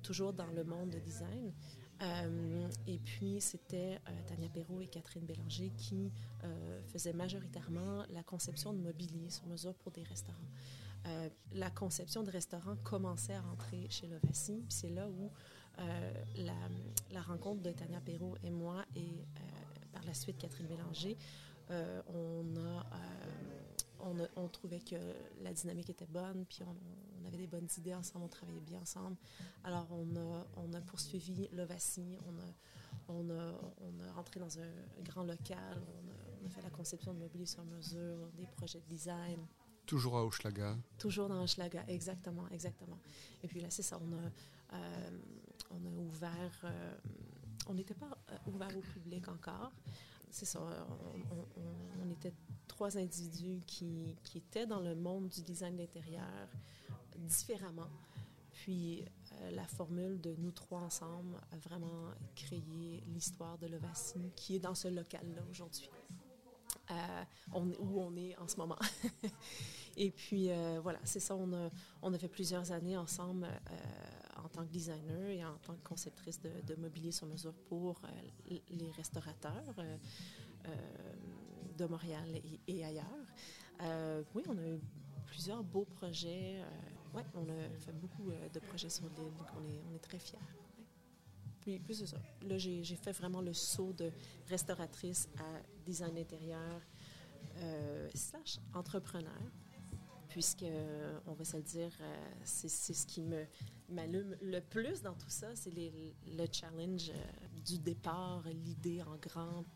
[0.02, 1.52] toujours dans le monde de design.
[2.02, 6.10] Euh, et puis, c'était euh, Tania Perrault et Catherine Bélanger qui
[6.44, 10.38] euh, faisaient majoritairement la conception de mobilier sur mesure pour des restaurants.
[11.52, 15.30] la conception de restaurants commençait à rentrer chez Lovacy, puis c'est là où
[16.36, 16.52] la,
[17.10, 19.24] la, rencontre de Tania Perrault et moi, et
[19.92, 21.16] par la suite Catherine Bélanger,
[21.70, 22.86] on a
[24.36, 24.96] on, trouvait que
[25.42, 29.16] la dynamique était bonne, puis on, avait des bonnes idées ensemble, on travaillait bien ensemble.
[29.62, 32.54] Alors, on a, on a poursuivi l'Ovacie, on a,
[33.08, 35.82] on, a, on a rentré dans un grand local,
[36.42, 39.38] on a, fait la conception de mobilier sur mesure, des projets de design.
[39.86, 40.76] Toujours à Hochelaga.
[40.98, 42.98] Toujours dans Hochelaga, exactement, exactement.
[43.42, 45.10] Et puis là, c'est ça, on a, euh,
[45.70, 46.96] on a ouvert, euh,
[47.68, 49.72] on n'était pas euh, ouvert au public encore.
[50.30, 52.32] C'est ça, on, on était
[52.80, 56.48] trois individus qui, qui, étaient dans le monde du design d'intérieur
[57.14, 57.90] différemment.
[58.52, 64.56] Puis euh, la formule de nous trois ensemble a vraiment créé l'histoire de Lovacie qui
[64.56, 65.90] est dans ce local-là aujourd'hui,
[66.90, 68.78] euh, où on est en ce moment.
[69.98, 71.68] et puis euh, voilà, c'est ça, on a,
[72.00, 73.46] on a fait plusieurs années ensemble
[74.42, 78.00] en tant que designer et en tant que conceptrice de mobilier sur mesure pour
[78.48, 79.74] les restaurateurs
[81.80, 82.28] de Montréal
[82.68, 83.26] et, ailleurs.
[83.82, 84.80] Euh, oui, on a eu
[85.26, 86.60] plusieurs beaux projets.
[86.60, 89.94] Euh, ouais, on a fait beaucoup euh, de projets sur l'île, donc on est, on
[89.94, 90.38] est très fiers.
[91.60, 92.18] Puis, plus c'est ça.
[92.42, 94.12] Là, j'ai fait vraiment le saut de
[94.48, 96.80] restauratrice à design intérieur
[98.14, 99.42] slash entrepreneur,
[100.28, 100.64] puisque,
[101.26, 101.92] on va se le dire,
[102.44, 103.22] c'est ce qui
[103.90, 107.12] m'allume le plus dans tout ça, c'est le challenge
[107.62, 109.66] du départ, l'idée en grand,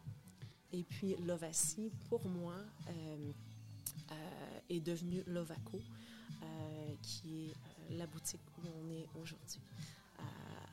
[0.75, 2.57] et puis Lovacy, pour moi,
[2.89, 3.33] euh,
[4.11, 5.81] euh, est devenu Lovaco,
[6.43, 9.61] euh, qui est la boutique où on est aujourd'hui.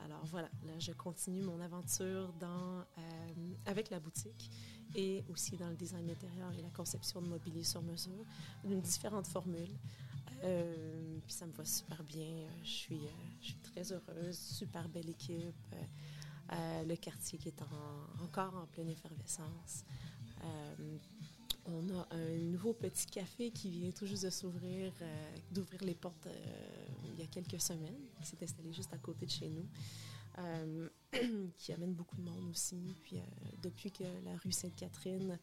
[0.04, 2.84] alors voilà, là, je continue mon aventure dans,
[3.66, 4.50] avec la boutique
[4.94, 8.24] et aussi dans le design intérieur et la conception de mobilier sur mesure,
[8.64, 9.76] d'une différentes formules.
[10.40, 12.48] puis ça me va super bien.
[12.64, 13.00] Je suis
[13.62, 15.74] très heureuse, super belle équipe.
[16.52, 17.62] Euh, le quartier qui est
[18.22, 19.84] encore en pleine effervescence.
[20.44, 20.98] Euh,
[21.64, 25.94] on a un nouveau petit café qui vient tout juste de s'ouvrir, euh, d'ouvrir les
[25.94, 26.28] portes
[27.04, 29.66] il y a quelques semaines, qui s'est installé juste à côté de chez nous.
[31.58, 32.96] qui amène beaucoup de monde aussi.
[33.02, 33.16] Puis
[33.62, 35.38] depuis que la rue Sainte-Catherine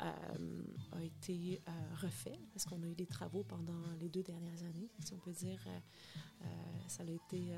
[0.00, 1.60] a été
[2.00, 5.32] refait, parce qu'on a eu des travaux pendant les deux dernières années, si on peut
[5.32, 5.60] dire,
[6.88, 7.52] ça a été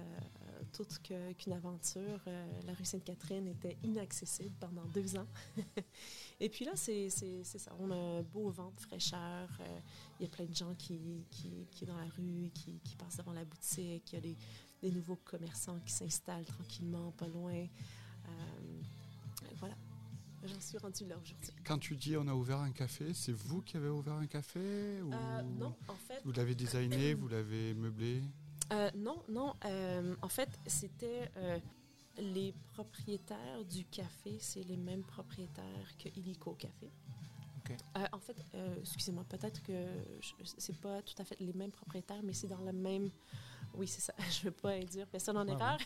[0.73, 2.21] toute qu'une aventure.
[2.27, 5.27] Euh, la rue Sainte-Catherine était inaccessible pendant deux ans.
[6.41, 7.73] Et puis là, c'est ça.
[7.79, 9.49] On a un beau vent de fraîcheur.
[9.61, 9.79] Euh,
[10.19, 13.33] il y a plein de gens qui, qui, dans la rue, qui, qui, passent devant
[13.33, 14.13] la boutique.
[14.13, 17.55] Il y a des, nouveaux commerçants qui s'installent tranquillement, pas loin.
[17.55, 18.72] Euh.
[20.45, 21.53] J'en suis rendue là aujourd'hui.
[21.65, 25.01] Quand tu dis on a ouvert un café, c'est vous qui avez ouvert un café
[25.03, 25.11] ou
[25.59, 26.21] Non, en fait.
[26.25, 28.23] Vous l'avez designé, vous l'avez meublé?
[28.73, 29.55] Euh, non, non.
[29.65, 31.59] Euh, en fait, c'était euh,
[32.17, 36.91] les propriétaires du café, c'est les mêmes propriétaires que Illico Café.
[38.13, 38.37] en fait,
[38.81, 39.87] excusez-moi, peut-être que
[40.59, 43.11] c'est pas tout à fait les mêmes propriétaires, mais c'est dans le même.
[43.75, 44.15] Oui, c'est ça.
[44.31, 45.79] Je ne veux pas dire personne en ah, erreur.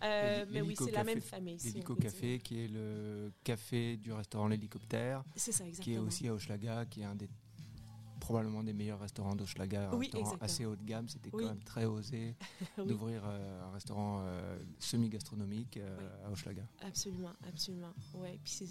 [0.50, 1.58] mais oui, c'est la même famille.
[1.64, 5.24] L'Hélico Café, qui est le café du restaurant L'Hélicoptère.
[5.36, 5.84] C'est ça, exactement.
[5.84, 7.28] Qui est aussi à Hochelaga, qui est un des
[8.22, 11.08] probablement des meilleurs restaurants d'Oschlaga, un restaurant assez haut de gamme.
[11.08, 12.36] C'était quand même très osé
[12.78, 16.62] d'ouvrir euh, un restaurant euh, semi-gastronomique euh, à Hochelaga.
[16.82, 17.92] Absolument, absolument.
[18.14, 18.38] Ouais.
[18.44, 18.64] Puis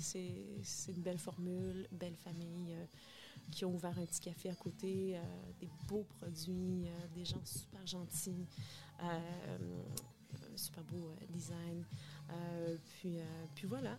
[0.63, 2.75] c'est une belle formule, belle famille
[3.52, 5.20] qui ont ouvert un petit café à côté,
[5.60, 8.48] des beaux produits, des gens super gentils,
[10.56, 11.86] super beau design.
[12.86, 13.18] puis,
[13.56, 13.98] puis voilà,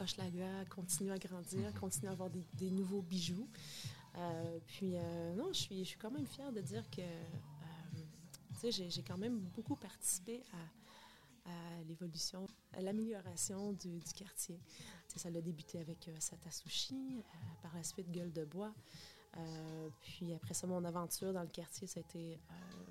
[0.00, 3.48] Hochelaga continue à grandir, continue à avoir des, des nouveaux bijoux.
[4.16, 8.70] Euh, puis, euh, non, je suis, je suis quand même fière de dire que, euh,
[8.70, 10.56] j'ai quand même beaucoup participé à,
[11.48, 12.46] à l'évolution,
[12.80, 14.60] l'amélioration du, quartier.
[15.08, 17.22] ça a débuté avec Sata Sushi,
[17.62, 18.74] par la suite Gueule de Bois.
[20.00, 22.38] puis après ça, mon aventure dans le quartier, ça a été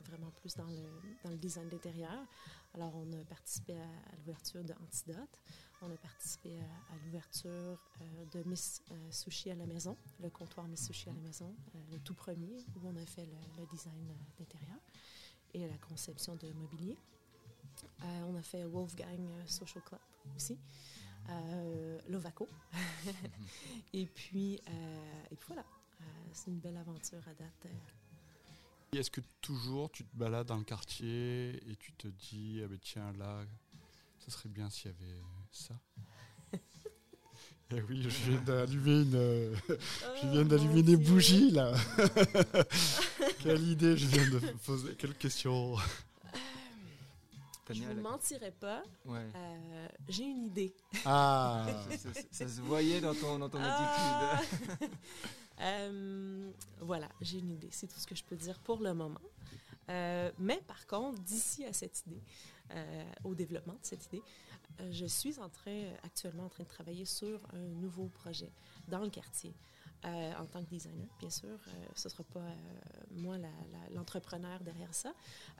[0.07, 2.25] vraiment plus dans le, design d'intérieur.
[2.73, 5.39] Alors, on a participé à, l'ouverture d'Antidote.
[5.81, 7.79] On a participé à, l'ouverture
[8.31, 11.55] de Miss Sushi à la maison, le comptoir Miss Sushi à la maison,
[11.91, 14.79] le tout premier, où on a fait le, design d'intérieur
[15.53, 16.97] et la conception de mobilier.
[18.27, 19.99] On a fait Wolfgang Social Club
[20.35, 20.57] aussi.
[22.07, 22.47] Lovaco.
[23.93, 25.65] et, puis, et puis voilà,
[26.31, 27.67] c'est une belle aventure à date.
[28.93, 32.79] Est-ce que toujours tu te balades dans le quartier et tu te dis, ah ben
[32.81, 33.43] tiens, là,
[34.19, 35.75] ce serait bien s'il y avait ça?
[37.69, 41.73] Eh oui, je viens d'allumer une, je viens oh, d'allumer des bougies là.
[43.43, 44.95] Quelle idée, je viens de poser.
[44.95, 45.75] Quelle question
[47.73, 48.83] je ne mentirais pas.
[49.07, 50.73] Euh, j'ai une idée.
[51.05, 51.65] Ah,
[52.31, 54.39] ça, se voyait dans ton, dans ton ah.
[54.39, 54.89] attitude.
[55.59, 56.51] Euh,
[56.81, 57.69] voilà, j'ai une idée.
[57.71, 59.19] C'est tout ce que je peux dire pour le moment.
[59.89, 62.21] Euh, mais par contre, d'ici à cette idée,
[63.23, 64.21] au développement de cette idée,
[64.91, 68.51] je suis en train, actuellement en train de travailler sur un nouveau projet
[68.87, 69.51] dans le quartier.
[70.05, 71.49] Euh, en tant que designer, bien sûr.
[71.49, 72.53] Euh, ce ne sera pas euh,
[73.11, 73.37] moi
[73.91, 75.13] l'entrepreneur derrière ça.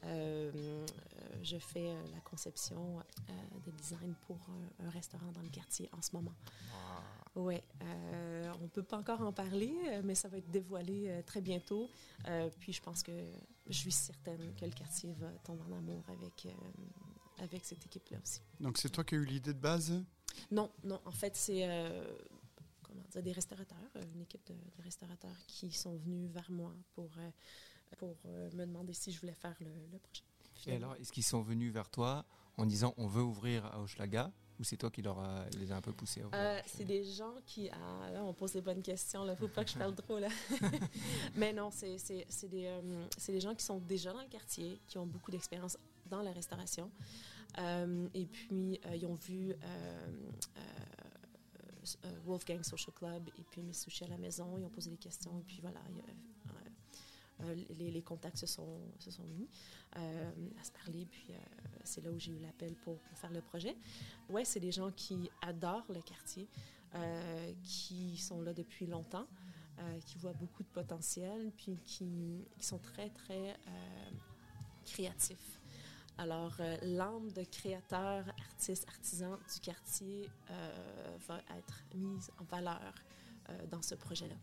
[0.04, 3.02] je fais la conception
[3.66, 4.38] de design pour
[4.80, 6.34] un, restaurant dans le quartier en ce moment.
[7.36, 9.74] Oui, on ne peut pas encore en parler,
[10.04, 11.90] mais ça va être dévoilé très bientôt.
[12.60, 13.12] puis je pense que
[13.68, 16.48] je suis certaine que le quartier va tomber en amour avec,
[17.40, 18.42] avec cette équipe-là aussi.
[18.60, 20.04] Donc c'est toi qui as eu l'idée de base
[20.52, 21.68] Non, non, en fait c'est
[23.16, 27.30] des restaurateurs, euh, une équipe de, restaurateurs qui sont venus vers moi pour, euh,
[27.98, 30.24] pour euh, me demander si je voulais faire le, projet.
[30.68, 32.26] Et alors, est-ce qu'ils sont venus vers toi
[32.58, 35.76] en disant on veut ouvrir à Hochelaga ou c'est toi qui leur a, les a
[35.76, 37.70] un peu poussés à C'est des gens qui.
[37.70, 39.24] Ah, là, on pose des bonnes questions.
[39.24, 40.18] Il ne faut pas que je parle trop.
[40.18, 40.30] Là.
[41.36, 41.98] Mais non, c'est
[42.48, 42.82] des,
[43.28, 46.90] des, gens qui sont déjà dans le quartier, qui ont beaucoup d'expérience dans la restauration.
[47.60, 49.56] et puis, ils ont vu
[52.26, 54.58] Wolfgang Social Club et puis Miss Sushi à la maison.
[54.58, 55.80] Ils ont posé des questions et puis voilà.
[55.80, 58.80] Euh, euh, les, contacts se sont,
[59.28, 59.48] mis
[60.60, 61.28] à se parler, puis
[61.84, 63.76] c'est là où j'ai eu l'appel pour, faire le projet.
[64.28, 66.48] Ouais, c'est des gens qui adorent le quartier,
[67.62, 69.28] qui sont là depuis longtemps,
[70.08, 73.56] qui voient beaucoup de potentiel, puis qui sont très, très
[74.84, 75.62] créatifs.
[76.20, 82.94] Alors, euh, l'âme de créateur, artiste, artisan du quartier euh, va être mise en valeur
[83.50, 84.36] euh, dans ce projet-là.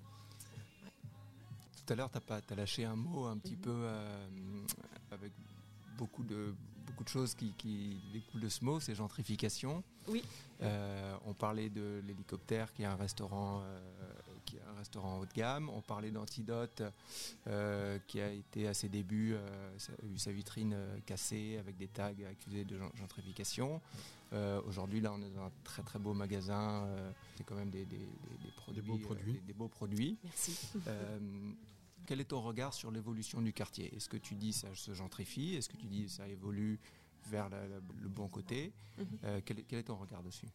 [1.77, 3.61] Tout à l'heure, tu as, lâché un mot un petit mm-hmm.
[3.61, 3.89] peu
[5.11, 5.33] avec
[5.99, 6.55] beaucoup de,
[6.87, 9.83] beaucoup de choses qui, qui découlent de ce mot, c'est gentrification.
[10.09, 10.23] Oui.
[11.27, 13.63] on parlait de l'hélicoptère qui est un restaurant
[14.69, 15.69] un restaurant haut de gamme.
[15.71, 16.83] On parlait d'Antidote,
[17.47, 21.77] euh, qui a été à ses débuts, euh, a eu sa vitrine euh, cassée avec
[21.77, 23.81] des tags accusés de gentrification.
[24.67, 26.89] Aujourd'hui, là, on est dans un très très beau magasin.
[27.37, 27.87] c'est quand même des,
[28.57, 29.41] produits, beaux produits.
[29.47, 30.19] Des, beaux produits.
[30.25, 30.59] Merci.
[32.05, 33.95] quel est ton regard sur l'évolution du quartier?
[33.95, 35.55] Est-ce que tu dis ça se gentrifie?
[35.55, 36.81] Est-ce que tu dis ça évolue
[37.27, 38.73] vers le bon côté?
[38.99, 39.43] Mm-hmm.
[39.43, 40.49] quel, est ton regard dessus?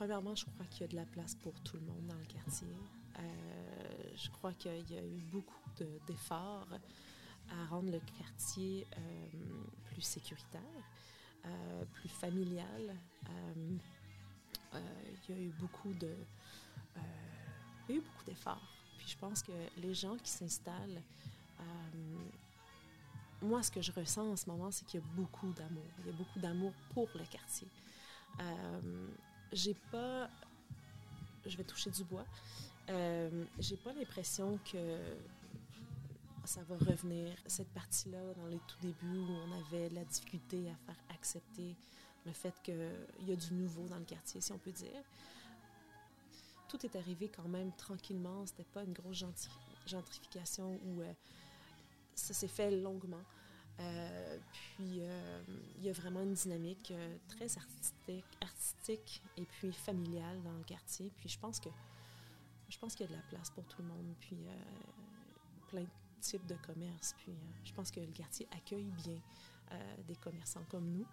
[0.00, 2.24] Premièrement, je crois qu'il y a de la place pour tout le monde dans le
[2.24, 2.74] quartier.
[3.18, 3.22] Euh,
[4.16, 5.68] je crois qu'il y a eu beaucoup
[6.06, 6.68] d'efforts
[7.50, 9.26] à rendre le quartier euh,
[9.84, 10.62] plus sécuritaire,
[11.44, 12.96] euh, plus familial.
[14.72, 16.16] il y a eu beaucoup de,
[17.86, 18.72] il y a eu beaucoup d'efforts.
[18.96, 21.02] Puis je pense que les gens qui s'installent,
[23.42, 25.84] moi, ce que je ressens en ce moment, c'est qu'il y a beaucoup d'amour.
[25.98, 27.68] Il y a beaucoup d'amour pour le quartier
[29.52, 30.28] j'ai pas.
[31.46, 32.24] Je vais toucher du bois.
[32.88, 34.98] Euh, j'ai pas l'impression que
[36.44, 37.34] ça va revenir.
[37.46, 41.76] Cette partie-là, dans les tout débuts, où on avait la difficulté à faire accepter
[42.26, 45.02] le fait qu'il y a du nouveau dans le quartier, si on peut dire.
[46.68, 48.46] Tout est arrivé quand même tranquillement.
[48.46, 49.24] C'était pas une grosse
[49.86, 51.12] gentrification où euh,
[52.14, 53.22] ça s'est fait longuement.
[53.78, 55.42] Euh, puis, euh,
[55.78, 57.46] il y a vraiment une dynamique euh, très
[58.40, 61.12] artistique, et puis familiale dans le quartier.
[61.16, 61.68] Puis, je pense que
[62.68, 64.14] je pense qu'il y a de la place pour tout le monde.
[64.20, 64.36] Puis,
[65.68, 65.88] plein de
[66.20, 67.14] types de commerces.
[67.18, 67.32] Puis,
[67.64, 69.20] je pense que le quartier accueille bien
[70.06, 71.06] des commerçants comme nous.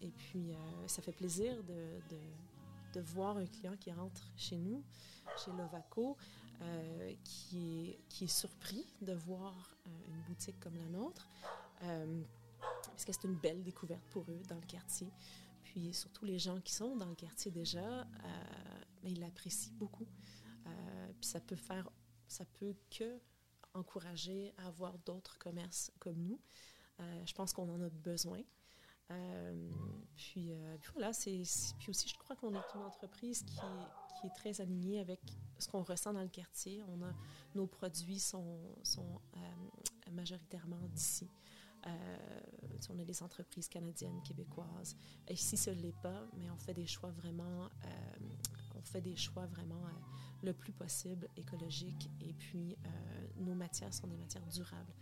[0.00, 0.52] et puis,
[0.88, 4.82] ça fait plaisir de, voir un client qui rentre chez nous,
[5.36, 6.16] chez Lovaco,
[6.62, 11.28] euh, qui, est, surpris de voir euh, une boutique comme la nôtre,
[11.82, 12.22] euh,
[12.86, 15.10] parce que c'est une belle découverte pour eux dans le quartier.
[15.64, 18.06] Puis surtout les gens qui sont dans le quartier déjà,
[19.02, 20.06] mais ils l'apprécient beaucoup.
[21.20, 21.90] puis ça peut faire,
[22.28, 23.18] ça peut que
[23.74, 26.40] encourager à avoir d'autres commerces comme nous.
[27.24, 28.40] je pense qu'on en a besoin.
[30.16, 30.52] puis,
[30.92, 31.42] voilà, c'est,
[31.78, 33.60] puis aussi, je crois qu'on est une entreprise qui,
[34.30, 35.20] très alignée avec
[35.58, 36.82] ce qu'on ressent dans le quartier.
[36.88, 37.12] On a,
[37.54, 39.20] nos produits sont, sont
[40.10, 41.28] majoritairement d'ici.
[41.86, 41.90] Euh,
[42.90, 44.96] on a des entreprises canadiennes, québécoises.
[45.28, 47.88] Ici, ce n'est pas, mais on fait des choix vraiment, euh,
[48.74, 49.90] on fait des choix vraiment euh,
[50.42, 52.10] le plus possible écologiques.
[52.20, 52.76] Et puis,
[53.36, 54.92] nos matières sont des matières durables.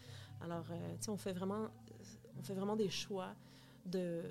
[0.40, 0.66] Alors,
[1.08, 1.68] on fait vraiment,
[2.38, 3.34] on fait vraiment des choix
[3.84, 4.22] de,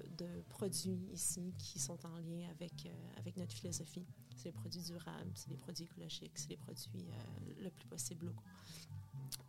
[0.49, 4.05] produits ici qui sont en lien avec, avec notre philosophie.
[4.35, 7.07] C'est des produits durables, c'est des produits écologiques, c'est des produits
[7.59, 8.43] le plus possible locaux.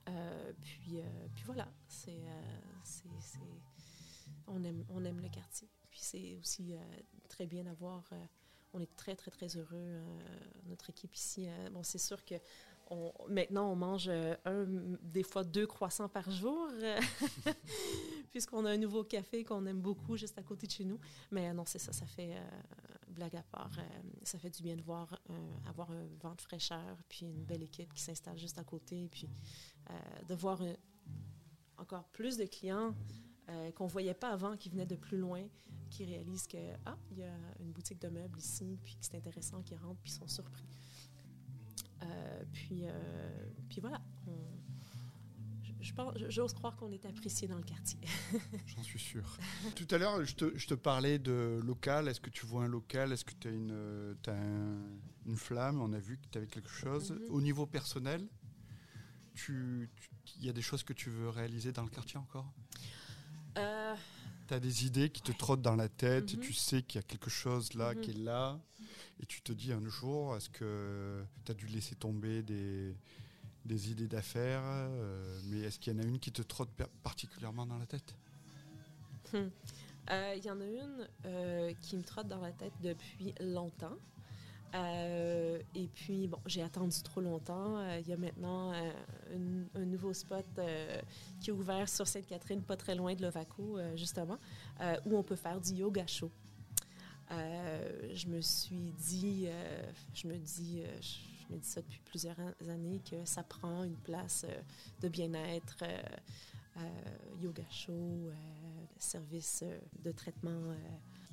[0.09, 3.09] Euh, puis, euh, puis voilà, c'est, euh,
[4.47, 5.69] on, aime, on aime le quartier.
[5.91, 6.75] Puis c'est aussi
[7.29, 8.11] très bien d'avoir,
[8.73, 10.01] on est très, très, très heureux,
[10.67, 11.47] notre équipe ici.
[11.71, 12.37] bon, c'est sûr que
[13.28, 14.66] maintenant, on mange un,
[15.03, 16.68] des fois deux croissants par jour,
[18.30, 20.99] puisqu'on a un nouveau café qu'on aime beaucoup juste à côté de chez nous.
[21.30, 22.34] Mais non, c'est ça, ça fait,
[23.09, 23.70] blague à part,
[24.22, 25.18] ça fait du bien de voir
[25.66, 29.28] avoir un vent de fraîcheur, puis une belle équipe qui s'installe juste à côté, puis
[29.90, 29.95] euh,
[30.28, 30.61] de voir
[31.78, 32.95] encore plus de clients
[33.49, 35.43] euh, qu'on ne voyait pas avant, qui venaient de plus loin,
[35.90, 39.16] qui réalisent que, ah, il y a une boutique de meubles ici, puis que c'est
[39.16, 40.68] intéressant, qui rentrent, puis sont surpris.
[42.03, 42.85] Euh, puis,
[43.69, 44.01] puis voilà,
[46.29, 48.01] j'ose croire qu'on est apprécié dans le quartier.
[48.67, 49.25] J'en suis sûr.
[49.75, 52.09] Tout à l'heure, je te, je te, parlais de local.
[52.09, 53.13] Est-ce que tu vois un local?
[53.13, 55.81] Est-ce que tu as, une, as une flamme?
[55.81, 57.13] On a vu que tu avais quelque chose.
[57.13, 57.31] Mm-hmm.
[57.31, 58.27] Au niveau personnel,
[59.49, 59.89] il
[60.41, 62.53] y a des choses que tu veux réaliser dans le quartier encore?
[63.59, 63.95] Euh,
[64.49, 66.43] Tu as des idées qui te trottent dans la tête et mhm.
[66.43, 68.01] tu sais qu'il y a quelque chose là mhm.
[68.01, 68.61] qui est là?
[69.23, 72.95] Et tu te dis un jour, est-ce que tu as dû laisser tomber des,
[73.91, 76.70] idées d'affaires euh, Mais est-ce qu'il y en a une qui te trotte
[77.03, 78.14] particulièrement dans la tête?
[79.33, 79.49] Hmm.
[80.11, 83.97] euh, Il y en a une qui me trotte dans la tête depuis longtemps.
[84.75, 87.79] Euh, et puis, bon, j'ai attendu trop longtemps.
[87.79, 90.47] Euh, il y a maintenant euh, un nouveau spot
[91.41, 94.39] qui est ouvert sur Sainte-Catherine, pas très loin de Lovaco, justement,
[95.07, 96.31] où on peut faire du yoga chaud.
[97.33, 99.49] Je me suis dit,
[100.14, 104.47] je me dis, je me dis ça depuis plusieurs années, que ça prend une place
[105.01, 105.85] de bien-être,
[107.41, 108.30] yoga chaud,
[108.99, 109.64] service
[110.05, 110.74] de traitement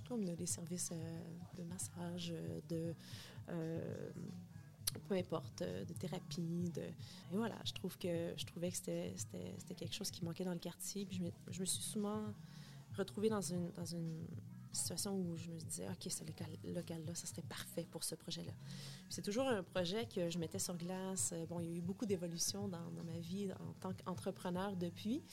[0.07, 0.91] comme des services
[1.55, 2.33] de massage,
[2.67, 2.95] de
[3.49, 4.09] euh,
[5.07, 6.71] peu importe, euh, de thérapie.
[6.73, 6.81] De...
[6.81, 10.59] Et voilà, je, trouve que, je trouvais que c'était quelque chose qui manquait dans le
[10.59, 11.05] quartier.
[11.05, 12.33] Puis je, me, je me suis souvent
[12.97, 14.25] retrouvée dans une, dans une
[14.71, 16.23] situation où je me disais, OK, ce
[16.73, 18.51] local-là, ça serait parfait pour ce projet-là.
[19.09, 21.33] C'est toujours un projet que je mettais sur glace.
[21.49, 25.23] Bon, il y a eu beaucoup d'évolutions dans, ma vie en tant qu'entrepreneur depuis.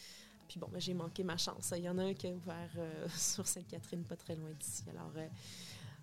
[0.49, 1.73] Puis bon, ben, j'ai manqué ma chance.
[1.77, 4.85] Il y en a un qui a ouvert euh, sur Sainte-Catherine, pas très loin d'ici.
[4.91, 5.11] Alors,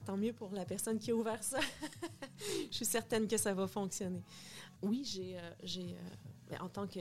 [0.04, 1.60] tant mieux pour la personne qui a ouvert ça.
[2.70, 4.24] je suis certaine que ça va fonctionner.
[4.82, 5.94] Oui, j'ai, euh, euh,
[6.50, 7.00] ben, en tant que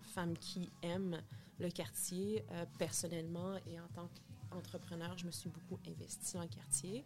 [0.00, 1.20] femme qui aime
[1.58, 4.08] le quartier, euh, personnellement et en tant
[4.56, 7.04] qu'entrepreneur, je me suis beaucoup investie le quartier.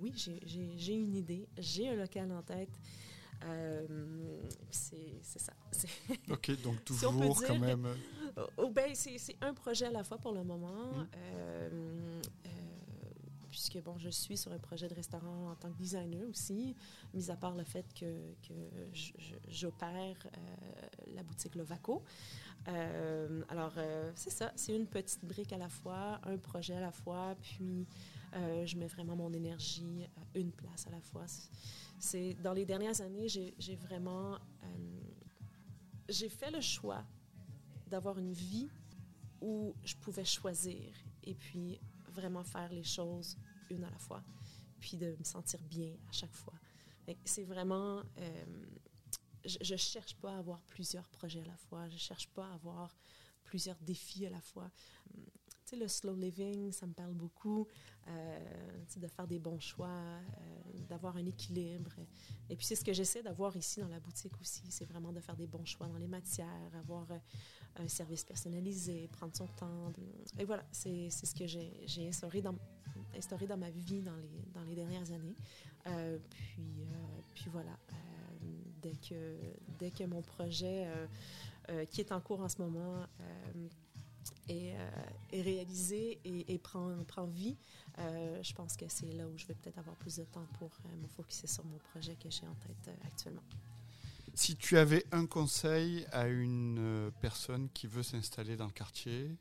[0.00, 2.78] oui, j'ai, une idée, j'ai un local en tête.
[4.70, 5.52] c'est, c'est ça.
[6.30, 7.88] OK, donc toujours quand même.
[8.56, 10.92] Oh, ben, c'est, un projet à la fois pour le moment.
[10.92, 11.91] Mmh
[13.52, 16.74] puisque bon, je suis sur un projet de restaurant en tant que designer aussi,
[17.12, 18.32] mis à part le fait que,
[19.46, 22.02] j'opère euh, la boutique Lovaco.
[22.68, 26.80] Euh, alors, euh, c'est ça, c'est une petite brique à la fois, un projet à
[26.80, 27.86] la fois, puis
[28.64, 31.26] je mets vraiment mon énergie à une place à la fois.
[31.98, 34.38] C'est dans les dernières années, j'ai vraiment
[36.08, 37.04] j'ai fait le choix
[37.86, 38.70] d'avoir une vie
[39.42, 40.94] où je pouvais choisir
[41.24, 41.78] et puis
[42.12, 43.36] vraiment faire les choses
[43.72, 44.22] une à la fois,
[44.80, 46.54] puis de me sentir bien à chaque fois.
[47.24, 48.02] C'est vraiment...
[48.18, 48.44] Euh,
[49.44, 52.46] je ne cherche pas à avoir plusieurs projets à la fois, je ne cherche pas
[52.46, 52.96] à avoir
[53.42, 54.70] plusieurs défis à la fois.
[55.12, 55.20] Tu
[55.64, 57.66] sais, le slow living, ça me parle beaucoup,
[58.06, 61.90] euh, de faire des bons choix, euh, d'avoir un équilibre.
[62.48, 65.20] Et puis c'est ce que j'essaie d'avoir ici dans la boutique aussi, c'est vraiment de
[65.20, 67.08] faire des bons choix dans les matières, avoir
[67.76, 69.92] un service personnalisé, prendre son temps.
[70.38, 72.54] Et voilà, c'est ce que j'ai instauré dans,
[73.16, 75.36] instauré dans ma vie dans les, dans les dernières années.
[75.86, 77.94] Euh, puis, euh, puis voilà, euh,
[78.82, 79.36] dès, que,
[79.78, 80.86] dès que mon projet
[81.90, 83.06] qui est en cours en ce moment
[84.48, 84.74] est,
[85.30, 87.56] est, réalisé et, et, prend, prend vie,
[87.96, 91.06] je pense que c'est là où je vais peut-être avoir plus de temps pour me
[91.06, 93.42] focuser sur mon projet que j'ai en tête actuellement.
[94.34, 99.36] Si tu avais un conseil à une personne qui veut s'installer dans le quartier,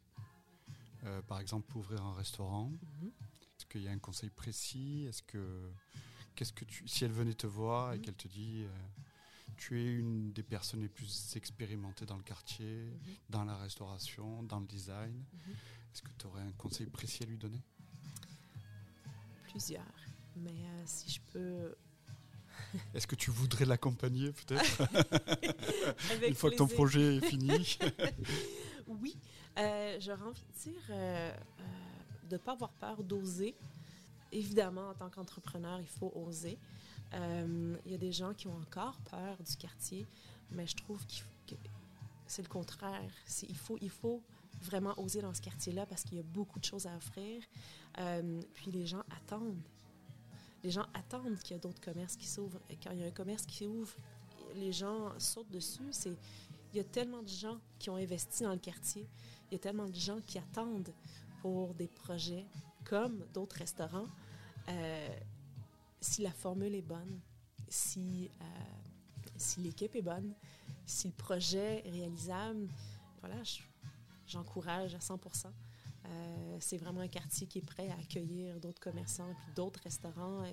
[1.05, 3.11] euh, par exemple, pour ouvrir un restaurant Mhm.
[3.71, 5.05] Qu'il y a un conseil précis?
[5.07, 5.71] Est-ce que,
[6.35, 8.01] qu'est-ce que tu, si elle venait te voir et Mhm.
[8.03, 8.87] qu'elle te dit, euh,
[9.57, 13.15] tu es une des personnes les plus expérimentées dans le quartier, Mhm.
[13.29, 15.53] dans la restauration, dans le design, Mhm.
[15.93, 17.61] est-ce que tu aurais un conseil précis à lui donner?
[19.43, 20.05] Plusieurs.
[20.35, 21.75] Mais euh, si je peux.
[22.93, 24.81] Est-ce que tu voudrais l'accompagner peut-être?
[26.27, 27.77] Une fois que ton projet est fini
[28.87, 29.17] Oui,
[29.57, 31.35] euh, j'aurais envie de dire euh,
[32.31, 33.55] de ne pas avoir peur d'oser.
[34.31, 36.57] Évidemment, en tant qu'entrepreneur, il faut oser.
[37.13, 40.07] Euh, Il y a des gens qui ont encore peur du quartier,
[40.51, 41.55] mais je trouve que
[42.25, 43.11] c'est le contraire.
[43.49, 44.21] Il faut, il faut
[44.61, 47.43] vraiment oser dans ce quartier-là parce qu'il y a beaucoup de choses à offrir.
[47.99, 49.61] Euh, puis les gens attendent.
[50.63, 52.61] Les gens attendent qu'il y a d'autres commerces qui s'ouvrent.
[52.81, 53.93] Quand il y a un commerce qui ouvre,
[54.55, 55.91] les gens sautent dessus.
[56.73, 59.05] Il y a tellement de gens qui ont investi dans le quartier.
[59.49, 60.93] Il y a tellement de gens qui attendent
[61.41, 62.45] pour des projets
[62.85, 64.07] comme d'autres restaurants.
[64.69, 65.07] Euh,
[65.99, 67.19] si la formule est bonne,
[67.69, 68.45] si, euh,
[69.37, 70.33] si l'équipe est bonne,
[70.85, 72.67] si le projet est réalisable,
[73.21, 73.61] voilà, je-
[74.27, 75.51] j'encourage à 100%
[76.07, 80.43] Euh, c'est vraiment un quartier qui est prêt à accueillir d'autres commerçants puis d'autres restaurants.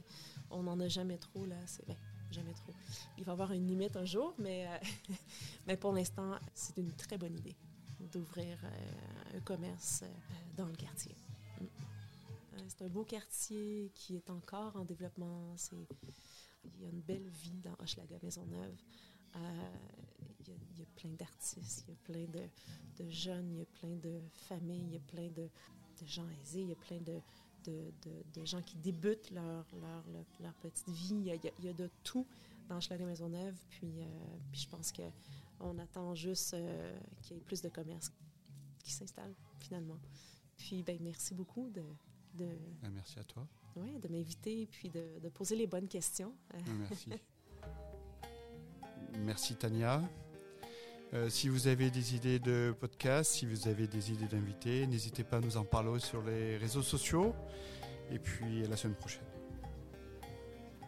[0.50, 1.56] On n'en a jamais trop, là.
[1.66, 1.96] C'est, ben,
[2.30, 2.74] jamais trop.
[3.16, 4.76] Il va y avoir une limite un jour, mais, euh,
[5.66, 7.56] mais pour l'instant, c'est une très bonne idée
[8.12, 10.06] d'ouvrir euh, un commerce euh,
[10.56, 11.14] dans le quartier.
[11.60, 11.64] Mm.
[11.64, 15.54] Euh, C'est un beau quartier qui est encore en développement.
[16.64, 18.76] Il y a une belle vie dans Hochelaga Maisonneuve.
[20.46, 23.94] Il, y a, plein d'artistes, il y a plein de, jeunes, il y a plein
[23.96, 25.48] de familles, il y a plein de,
[26.06, 29.64] gens aisés, il y a plein de, gens qui débutent leur,
[30.62, 31.14] petite vie.
[31.14, 32.26] Il y, a, de tout
[32.68, 33.56] dans Hochelaga Maisonneuve.
[33.70, 34.00] Puis,
[34.52, 34.92] je pense
[35.58, 38.12] qu'on attend juste euh, qu'il y ait plus de commerces
[38.84, 39.98] qui s'installent finalement.
[40.56, 41.82] Puis ben, merci beaucoup de,
[42.34, 42.48] de,
[42.82, 43.46] Ah, Merci à toi.
[43.76, 46.34] ouais, de m'inviter puis de, de poser les bonnes questions.
[46.52, 47.10] Ah, Merci.
[49.20, 50.02] Merci Tania.
[51.14, 55.24] Euh, si vous avez des idées de podcast, si vous avez des idées d'invités, n'hésitez
[55.24, 57.34] pas à nous en parler sur les réseaux sociaux.
[58.10, 59.24] Et puis à la semaine prochaine.